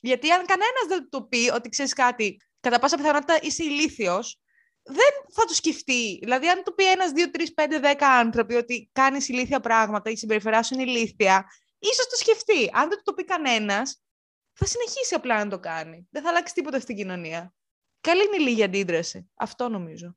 Γιατί 0.00 0.30
αν 0.30 0.46
κανένας 0.46 0.84
δεν 0.88 1.08
του 1.10 1.28
πει 1.28 1.50
ότι 1.54 1.68
ξέρεις 1.68 1.92
κάτι, 1.92 2.36
κατά 2.60 2.78
πάσα 2.78 2.96
πιθανότητα 2.96 3.38
είσαι 3.42 3.64
ηλίθιος, 3.64 4.40
δεν 4.82 5.12
θα 5.34 5.44
το 5.44 5.54
σκεφτεί. 5.54 6.18
Δηλαδή, 6.22 6.48
αν 6.48 6.62
του 6.64 6.74
πει 6.74 6.90
ένας, 6.90 7.10
δύο, 7.10 7.30
τρεις, 7.30 7.54
πέντε, 7.54 7.78
δέκα 7.78 8.08
άνθρωποι 8.08 8.54
ότι 8.54 8.90
κάνεις 8.92 9.28
ηλίθια 9.28 9.60
πράγματα, 9.60 10.10
η 10.10 10.16
συμπεριφορά 10.16 10.62
σου 10.62 10.74
είναι 10.74 10.90
ηλίθια, 10.90 11.46
ίσως 11.78 12.06
το 12.06 12.16
σκεφτεί. 12.16 12.70
Αν 12.72 12.88
δεν 12.88 12.96
του 12.96 13.02
το 13.04 13.12
πει 13.12 13.24
κανένας, 13.24 14.02
θα 14.58 14.66
συνεχίσει 14.66 15.14
απλά 15.14 15.44
να 15.44 15.50
το 15.50 15.58
κάνει. 15.58 16.06
Δεν 16.10 16.22
θα 16.22 16.28
αλλάξει 16.28 16.54
τίποτα 16.54 16.80
στην 16.80 16.96
κοινωνία. 16.96 17.54
Καλή 18.00 18.22
είναι 18.24 18.36
η 18.36 18.46
λίγη 18.48 18.62
αντίδραση. 18.62 19.30
Αυτό 19.34 19.68
νομίζω. 19.68 20.16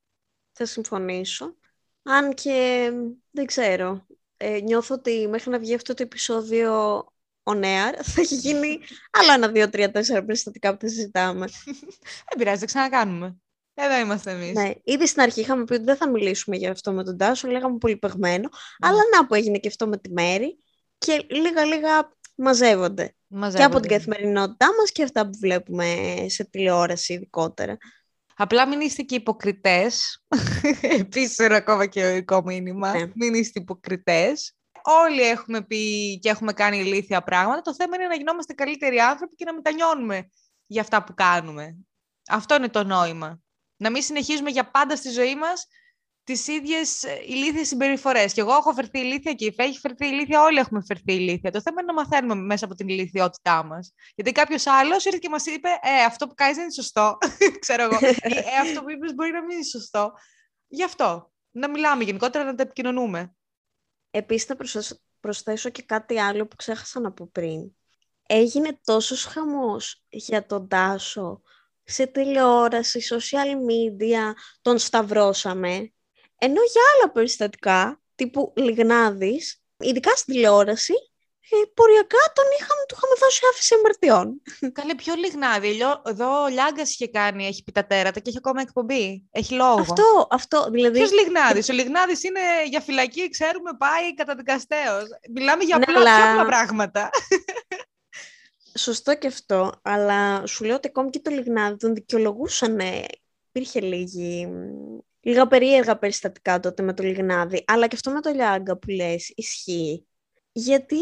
Θα 0.52 0.66
συμφωνήσω. 0.66 1.56
Αν 2.04 2.34
και 2.34 2.90
δεν 3.32 3.46
ξέρω. 3.46 4.06
Ε, 4.38 4.60
νιώθω 4.60 4.96
ότι 4.96 5.28
μέχρι 5.28 5.50
να 5.50 5.60
βγει 5.60 5.76
αυτό 5.76 5.94
το 5.94 6.04
επεισόδιο 6.04 7.04
on 7.44 7.64
air 7.64 7.94
θα 8.14 8.22
έχει 8.22 8.36
γίνει 8.36 8.80
άλλο 9.12 9.34
ένα, 9.34 9.48
δύο, 9.48 9.70
τρία, 9.70 9.92
τέσσερα 9.92 10.26
περιστατικά 10.26 10.72
που 10.74 10.80
θα 10.82 10.88
συζητάμε. 10.88 11.48
Δεν 12.28 12.38
πειράζει, 12.38 12.58
δεν 12.58 12.68
ξανακάνουμε. 12.68 13.38
Εδώ 13.74 13.98
είμαστε 13.98 14.32
εμείς. 14.32 14.54
Ναι, 14.54 14.72
ήδη 14.84 15.08
στην 15.08 15.22
αρχή 15.22 15.40
είχαμε 15.40 15.64
πει 15.64 15.74
ότι 15.74 15.84
δεν 15.84 15.96
θα 15.96 16.10
μιλήσουμε 16.10 16.56
για 16.56 16.72
αυτό 16.72 16.92
με 16.92 17.04
τον 17.04 17.18
Τάσο, 17.18 17.48
λέγαμε 17.48 17.78
πολύ 17.78 17.98
παιγμένο. 17.98 18.50
Αλλά 18.80 19.02
να 19.16 19.28
που 19.28 19.34
έγινε 19.34 19.58
και 19.58 19.68
αυτό 19.68 19.88
με 19.88 19.98
τη 19.98 20.12
Μέρη 20.12 20.60
και 20.98 21.26
λίγα-λίγα 21.30 22.12
μαζεύονται. 22.42 23.16
μαζεύονται. 23.28 23.58
Και 23.58 23.64
από 23.64 23.80
την 23.80 23.90
καθημερινότητά 23.90 24.68
μας 24.80 24.92
και 24.92 25.04
αυτά 25.04 25.30
που 25.30 25.38
βλέπουμε 25.40 26.16
σε 26.28 26.44
τηλεόραση 26.44 27.14
ειδικότερα. 27.14 27.78
Απλά 28.36 28.68
μην 28.68 28.82
είστε 28.82 29.02
και 29.02 29.16
υποκριτές. 29.16 30.24
Επίσης, 31.00 31.38
ένα 31.38 31.56
ακόμα 31.56 31.86
και 31.86 32.06
ορικό 32.06 32.42
μήνυμα. 32.46 32.98
Ναι. 32.98 33.06
Μην 33.16 33.34
είστε 33.34 33.60
υποκριτές. 33.60 34.56
Όλοι 34.84 35.22
έχουμε 35.22 35.62
πει 35.62 36.20
και 36.20 36.30
έχουμε 36.30 36.54
κάνει 36.54 36.78
ηλίθια 36.78 37.22
πράγματα. 37.24 37.62
Το 37.62 37.74
θέμα 37.74 37.96
είναι 37.96 38.08
να 38.08 38.16
γινόμαστε 38.16 38.54
καλύτεροι 38.54 39.00
άνθρωποι 39.00 39.36
και 39.36 39.46
να 39.46 39.54
μετανιώνουμε 39.54 40.30
για 40.66 40.82
αυτά 40.82 41.04
που 41.04 41.14
κάνουμε. 41.14 41.78
Αυτό 42.28 42.56
είναι 42.56 42.70
το 42.70 42.84
νόημα. 42.84 43.42
Να 43.78 43.90
μην 43.90 44.02
συνεχίζουμε 44.02 44.50
για 44.50 44.72
πάντα 44.72 44.96
στη 44.96 45.10
ζωή 45.10 45.36
μας 45.36 45.68
τις 46.32 46.48
ίδιες 46.48 47.04
ηλίθιες 47.28 47.68
συμπεριφορές. 47.68 48.34
Και 48.34 48.42
εγώ 48.42 48.52
έχω 48.52 48.74
φερθεί 48.74 49.00
ηλίθια 49.00 49.34
και 49.34 49.46
η 49.46 49.54
Φέ 49.54 49.64
έχει 49.64 49.80
φερθεί 49.80 50.08
ηλίθια, 50.08 50.42
όλοι 50.42 50.58
έχουμε 50.58 50.82
φερθεί 50.86 51.14
ηλίθια. 51.14 51.52
Το 51.52 51.62
θέμα 51.62 51.82
είναι 51.82 51.92
να 51.94 52.02
μαθαίνουμε 52.02 52.36
μέσα 52.36 52.66
από 52.66 52.76
την 52.76 52.88
ηλικιότητά 52.88 53.64
μας. 53.64 53.94
Γιατί 54.16 54.32
κάποιος 54.32 54.68
άλλος 54.68 55.06
ήρθε 55.06 55.18
και 55.22 55.30
μας 55.30 55.46
είπε, 55.46 55.70
Ε, 55.82 56.04
αυτό 56.04 56.28
που 56.28 56.34
κάνεις 56.34 56.56
δεν 56.56 56.64
είναι 56.64 56.74
σωστό. 56.74 57.18
Ξέρω 57.60 57.84
εγώ. 57.84 57.98
Ή, 58.02 58.08
ε, 58.22 58.42
αυτό 58.62 58.84
που 58.84 58.92
είπες 58.92 59.14
μπορεί 59.14 59.32
να 59.32 59.42
μην 59.42 59.56
είναι 59.56 59.66
σωστό. 59.66 60.14
Γι' 60.68 60.84
αυτό. 60.84 61.32
Να 61.52 61.70
μιλάμε 61.70 62.04
γενικότερα, 62.04 62.44
να 62.44 62.56
τα 62.56 62.64
επικοινωνούμε. 62.64 63.36
Επίσης, 64.12 64.46
θα 64.46 64.58
προσθέσω 65.20 65.70
και 65.70 65.84
κάτι 65.84 66.20
άλλο 66.20 66.48
που 66.48 66.56
ξέχασα 66.56 67.00
να 67.00 67.12
πω 67.12 67.30
πριν. 67.32 67.72
Έγινε 68.28 68.80
τόσος 68.84 69.26
χαμός 69.26 70.04
για 70.10 70.46
τον 70.46 70.68
Τάσο 70.68 71.42
σε 71.84 72.08
τηλεόραση, 72.08 73.00
social 73.10 73.56
media, 73.56 74.34
τον 74.62 74.78
σταυρώσαμε 74.78 75.92
ενώ 76.44 76.62
για 76.72 76.82
άλλα 76.94 77.12
περιστατικά, 77.12 78.02
τύπου 78.16 78.54
Λιγνάδης, 78.56 79.62
ειδικά 79.78 80.16
στην 80.16 80.34
τηλεόραση, 80.34 80.94
ε, 81.50 81.58
ποριακά 81.74 82.24
τον 82.34 82.46
είχαμε, 82.60 82.82
του 82.88 82.96
είχαμε 82.98 83.16
δώσει 83.20 83.42
άφηση 83.52 83.74
αμαρτιών. 83.76 84.42
Καλέ, 84.78 84.96
πιο 84.96 85.14
Λιγνάδη. 85.16 85.80
Εδώ 86.06 86.44
ο 86.44 86.48
Λιάγκα 86.48 86.82
είχε 86.82 87.08
κάνει, 87.08 87.48
έχει 87.48 87.64
πει 87.64 87.72
τα 87.72 87.86
τέρατα 87.86 88.20
και 88.20 88.30
έχει 88.30 88.38
ακόμα 88.38 88.62
εκπομπή. 88.62 89.28
Έχει 89.32 89.54
λόγο. 89.54 89.80
Αυτό, 89.80 90.28
αυτό. 90.30 90.70
Δηλαδή... 90.72 90.98
Ποιος 90.98 91.12
Λιγνάδης; 91.12 91.70
Ο 91.70 91.74
Λιγνάδης 91.74 92.24
είναι 92.24 92.42
για 92.70 92.82
φυλακή, 92.82 93.30
ξέρουμε, 93.30 93.72
πάει 93.78 94.14
καταδικαστέο. 94.14 94.98
Μιλάμε 95.34 95.64
για 95.64 95.78
ναι, 95.78 95.84
απλά, 95.88 96.00
αλλά... 96.00 96.16
πιο 96.16 96.32
απλά 96.32 96.46
πράγματα. 96.46 97.10
Σωστό 98.86 99.18
και 99.18 99.28
αυτό, 99.28 99.72
αλλά 99.82 100.46
σου 100.46 100.64
λέω 100.64 100.76
ότι 100.76 100.88
ακόμη 100.88 101.10
και 101.10 101.20
το 101.20 101.32
Λιγνάδη 101.32 101.78
τον 101.78 101.94
δικαιολογούσαν. 101.94 102.80
Υπήρχε 103.48 103.80
λίγη 103.82 104.48
λίγα 105.22 105.48
περίεργα 105.48 105.98
περιστατικά 105.98 106.60
τότε 106.60 106.84
με 106.84 106.94
το 106.94 107.04
Λιγνάδι, 107.04 107.64
αλλά 107.68 107.88
και 107.88 107.96
αυτό 107.96 108.12
με 108.12 108.22
το 108.22 108.30
Λιάγκα 108.30 108.78
που 108.78 108.90
λες 108.90 109.32
ισχύει. 109.36 110.06
Γιατί 110.52 111.00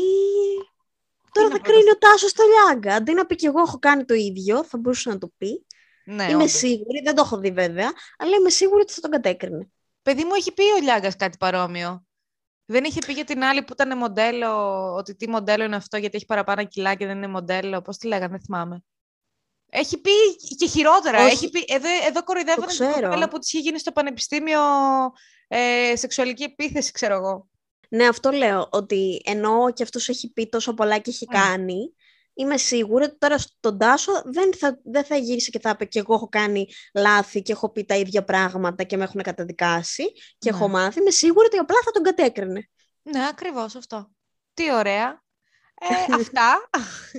τώρα 1.32 1.50
θα 1.50 1.60
κρίνει 1.60 1.90
ο 1.90 1.98
Τάσος 1.98 2.34
το 2.34 2.44
Λιάγκα. 2.44 2.96
Αντί 2.96 3.14
να 3.14 3.26
πει 3.26 3.36
και 3.36 3.48
εγώ 3.48 3.60
έχω 3.60 3.80
κάνει 3.80 4.06
το 4.06 4.14
ίδιο, 4.14 4.64
θα 4.64 4.78
μπορούσε 4.78 5.10
να 5.10 5.18
το 5.18 5.32
πει. 5.38 5.66
Ναι, 6.06 6.24
είμαι 6.24 6.36
όντως. 6.36 6.52
σίγουρη, 6.52 7.02
δεν 7.04 7.16
το 7.16 7.22
έχω 7.26 7.38
δει 7.38 7.52
βέβαια, 7.52 7.92
αλλά 8.18 8.36
είμαι 8.36 8.50
σίγουρη 8.50 8.82
ότι 8.82 8.94
θα 8.94 9.02
τον 9.02 9.12
κατέκρινε. 9.12 9.70
Παιδί 10.02 10.24
μου 10.24 10.34
έχει 10.34 10.54
πει 10.54 10.64
ο 10.64 10.82
Λιάγκας 10.82 11.16
κάτι 11.16 11.38
παρόμοιο. 11.38 12.04
Δεν 12.66 12.84
είχε 12.84 13.00
πει 13.06 13.14
για 13.14 13.24
την 13.24 13.44
άλλη 13.44 13.64
που 13.64 13.74
ήταν 13.74 13.98
μοντέλο, 13.98 14.50
ότι 14.94 15.16
τι 15.16 15.30
μοντέλο 15.30 15.64
είναι 15.64 15.76
αυτό, 15.76 15.98
γιατί 15.98 16.16
έχει 16.16 16.26
παραπάνω 16.26 16.66
κιλά 16.66 16.96
και 16.96 17.06
δεν 17.06 17.18
είναι 17.18 17.28
μοντέλο. 17.28 17.82
Πώς 17.82 17.98
τη 17.98 18.08
λέγανε, 18.08 18.28
δεν 18.28 18.42
θυμάμαι. 18.42 18.84
Έχει 19.70 20.02
πει 20.02 20.12
και 20.58 20.68
χειρότερα. 20.68 21.22
Έχει 21.22 21.50
πει, 21.50 21.66
εδώ, 21.68 21.88
εδώ 22.08 22.24
κοροϊδεύανε 22.24 22.72
την 22.72 23.02
κοπέλα 23.02 23.30
που 23.30 23.38
της 23.38 23.54
είχε 23.54 23.62
γίνει 23.62 23.80
στο 23.80 23.92
πανεπιστήμιο 23.92 24.60
ε, 25.48 25.96
σεξουαλική 25.96 26.44
επίθεση, 26.44 26.92
ξέρω 26.92 27.16
εγώ. 27.16 27.50
Ναι, 27.90 28.08
αυτό 28.08 28.32
λέω, 28.32 28.68
ότι 28.72 29.22
ενώ 29.26 29.72
και 29.74 29.84
αυτός 29.84 30.10
έχει 30.10 30.32
πει 30.34 30.50
τόσο 30.50 30.74
πολλά 30.74 30.98
και 30.98 31.10
έχει 31.10 31.26
κάνει, 31.26 31.94
είμαι 32.34 32.58
σίγουρη 32.58 33.04
ότι 33.04 33.18
τώρα 33.18 33.38
στον 33.38 33.78
Τάσο 33.78 34.22
δεν 34.26 34.54
θα, 34.54 34.80
δεν 34.84 35.04
θα 35.04 35.16
γύρισε 35.16 35.50
και 35.50 35.60
θα 35.60 35.70
είπε 35.70 35.86
και 35.86 36.00
εγώ 36.00 36.14
έχω 36.14 36.30
κάνει 36.30 36.68
λάθη 36.94 37.42
και 37.42 37.52
έχω 37.52 37.70
πει 37.70 37.86
τα 37.86 37.96
ίδια 37.96 38.24
πράγματα 38.24 38.84
και 38.84 38.98
με 38.98 39.04
έχουν 39.04 39.22
καταδικάσει 39.22 40.12
και 40.38 40.50
έχω 40.50 40.68
ναι. 40.68 40.74
μάθει. 40.74 41.00
Είμαι 41.00 41.12
σίγουρη 41.12 41.46
ότι 41.46 41.58
απλά 41.58 41.78
θα 41.86 41.92
τον 41.92 42.04
κατέκρινε. 42.04 42.70
Ναι, 43.02 43.28
ακριβώς 43.28 43.76
αυτό. 43.76 44.12
Τι 44.54 44.74
ωραία. 44.74 45.24
Ε, 45.76 46.14
αυτά. 46.20 46.70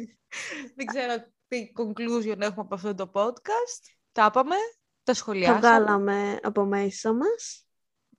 δεν 0.76 0.86
ξέρω 0.86 1.12
τι 1.50 1.72
conclusion 1.76 2.40
έχουμε 2.40 2.60
από 2.60 2.74
αυτό 2.74 2.94
το 2.94 3.10
podcast. 3.14 3.82
Τα 4.12 4.26
είπαμε, 4.28 4.56
τα 5.02 5.14
σχολιάσαμε. 5.14 5.60
Τα 5.60 5.68
βγάλαμε 5.68 6.38
από 6.42 6.64
μέσα 6.64 7.12
μας. 7.12 7.66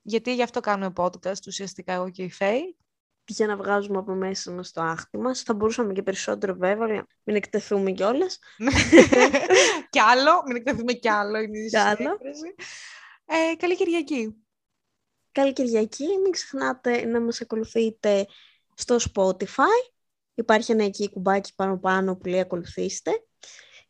Γιατί 0.02 0.34
γι' 0.34 0.44
αυτό 0.44 0.60
κάνουμε 0.60 0.94
podcast, 0.96 1.48
ουσιαστικά 1.48 1.94
εγώ 1.94 2.10
και 2.10 2.24
η 2.24 2.32
Φέη. 2.32 2.76
Για 3.26 3.48
να 3.48 3.56
βγάζουμε 3.56 3.98
από 3.98 4.14
μέσα 4.14 4.52
μας 4.52 4.72
το 4.72 4.82
άχτη 4.82 5.18
μας. 5.18 5.42
Θα 5.42 5.54
μπορούσαμε 5.54 5.94
και 5.94 6.04
περισσότερο 6.04 6.54
βέβαια, 6.54 6.88
αλλά 6.90 7.08
μην 7.24 7.36
εκτεθούμε 7.36 7.92
κιόλας. 7.92 8.40
κι 9.90 10.00
άλλο, 10.00 10.44
μην 10.48 10.56
εκτεθούμε 10.56 10.94
κι 10.94 11.10
άλλο. 11.10 11.40
Είναι 11.40 11.60
η 11.60 11.78
άλλο. 11.78 12.18
Ε, 13.26 13.56
καλή 13.56 13.76
Κυριακή. 13.76 14.46
Καλή 15.32 15.54
Κυριακή. 15.54 16.06
Μην 16.22 16.32
ξεχνάτε 16.32 17.06
να 17.06 17.22
μας 17.22 17.42
ακολουθείτε 17.42 18.26
στο 18.76 18.98
Spotify 19.14 19.91
Υπάρχει 20.42 20.72
ένα 20.72 20.84
εκεί 20.84 21.10
κουμπάκι 21.10 21.56
πάνω 21.56 21.80
πάνω 21.80 22.16
που 22.16 22.28
λέει 22.28 22.40
ακολουθήστε 22.40 23.12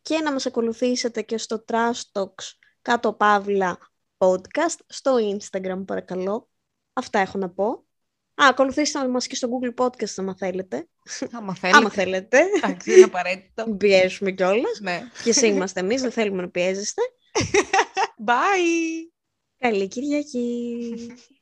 και 0.01 0.17
να 0.17 0.31
μας 0.31 0.45
ακολουθήσετε 0.45 1.21
και 1.21 1.37
στο 1.37 1.65
Trash 1.67 2.01
Talks 2.11 2.51
κάτω 2.81 3.13
παύλα 3.13 3.77
podcast 4.17 4.77
στο 4.87 5.15
Instagram 5.15 5.83
παρακαλώ. 5.85 6.49
Αυτά 6.93 7.19
έχω 7.19 7.37
να 7.37 7.49
πω. 7.49 7.85
Α, 8.41 8.47
ακολουθήστε 8.47 9.07
μας 9.07 9.27
και 9.27 9.35
στο 9.35 9.49
Google 9.49 9.83
Podcast 9.83 10.13
άμα 10.15 10.35
θέλετε. 10.35 10.87
Άμα 11.31 11.55
θέλετε. 11.55 11.77
άμα 11.77 11.89
θέλετε. 11.89 12.39
Εντάξει, 12.55 12.91
είναι 12.93 13.03
απαραίτητο. 13.03 13.71
Πιέζουμε 13.77 14.31
κιόλας. 14.31 14.79
Ναι. 14.79 15.01
Και 15.23 15.29
εσύ 15.29 15.47
είμαστε 15.47 15.79
εμείς, 15.79 16.01
δεν 16.01 16.11
θέλουμε 16.11 16.41
να 16.41 16.49
πιέζεστε. 16.49 17.01
Bye! 18.27 19.11
Καλή 19.57 19.87
Κυριακή! 19.87 20.95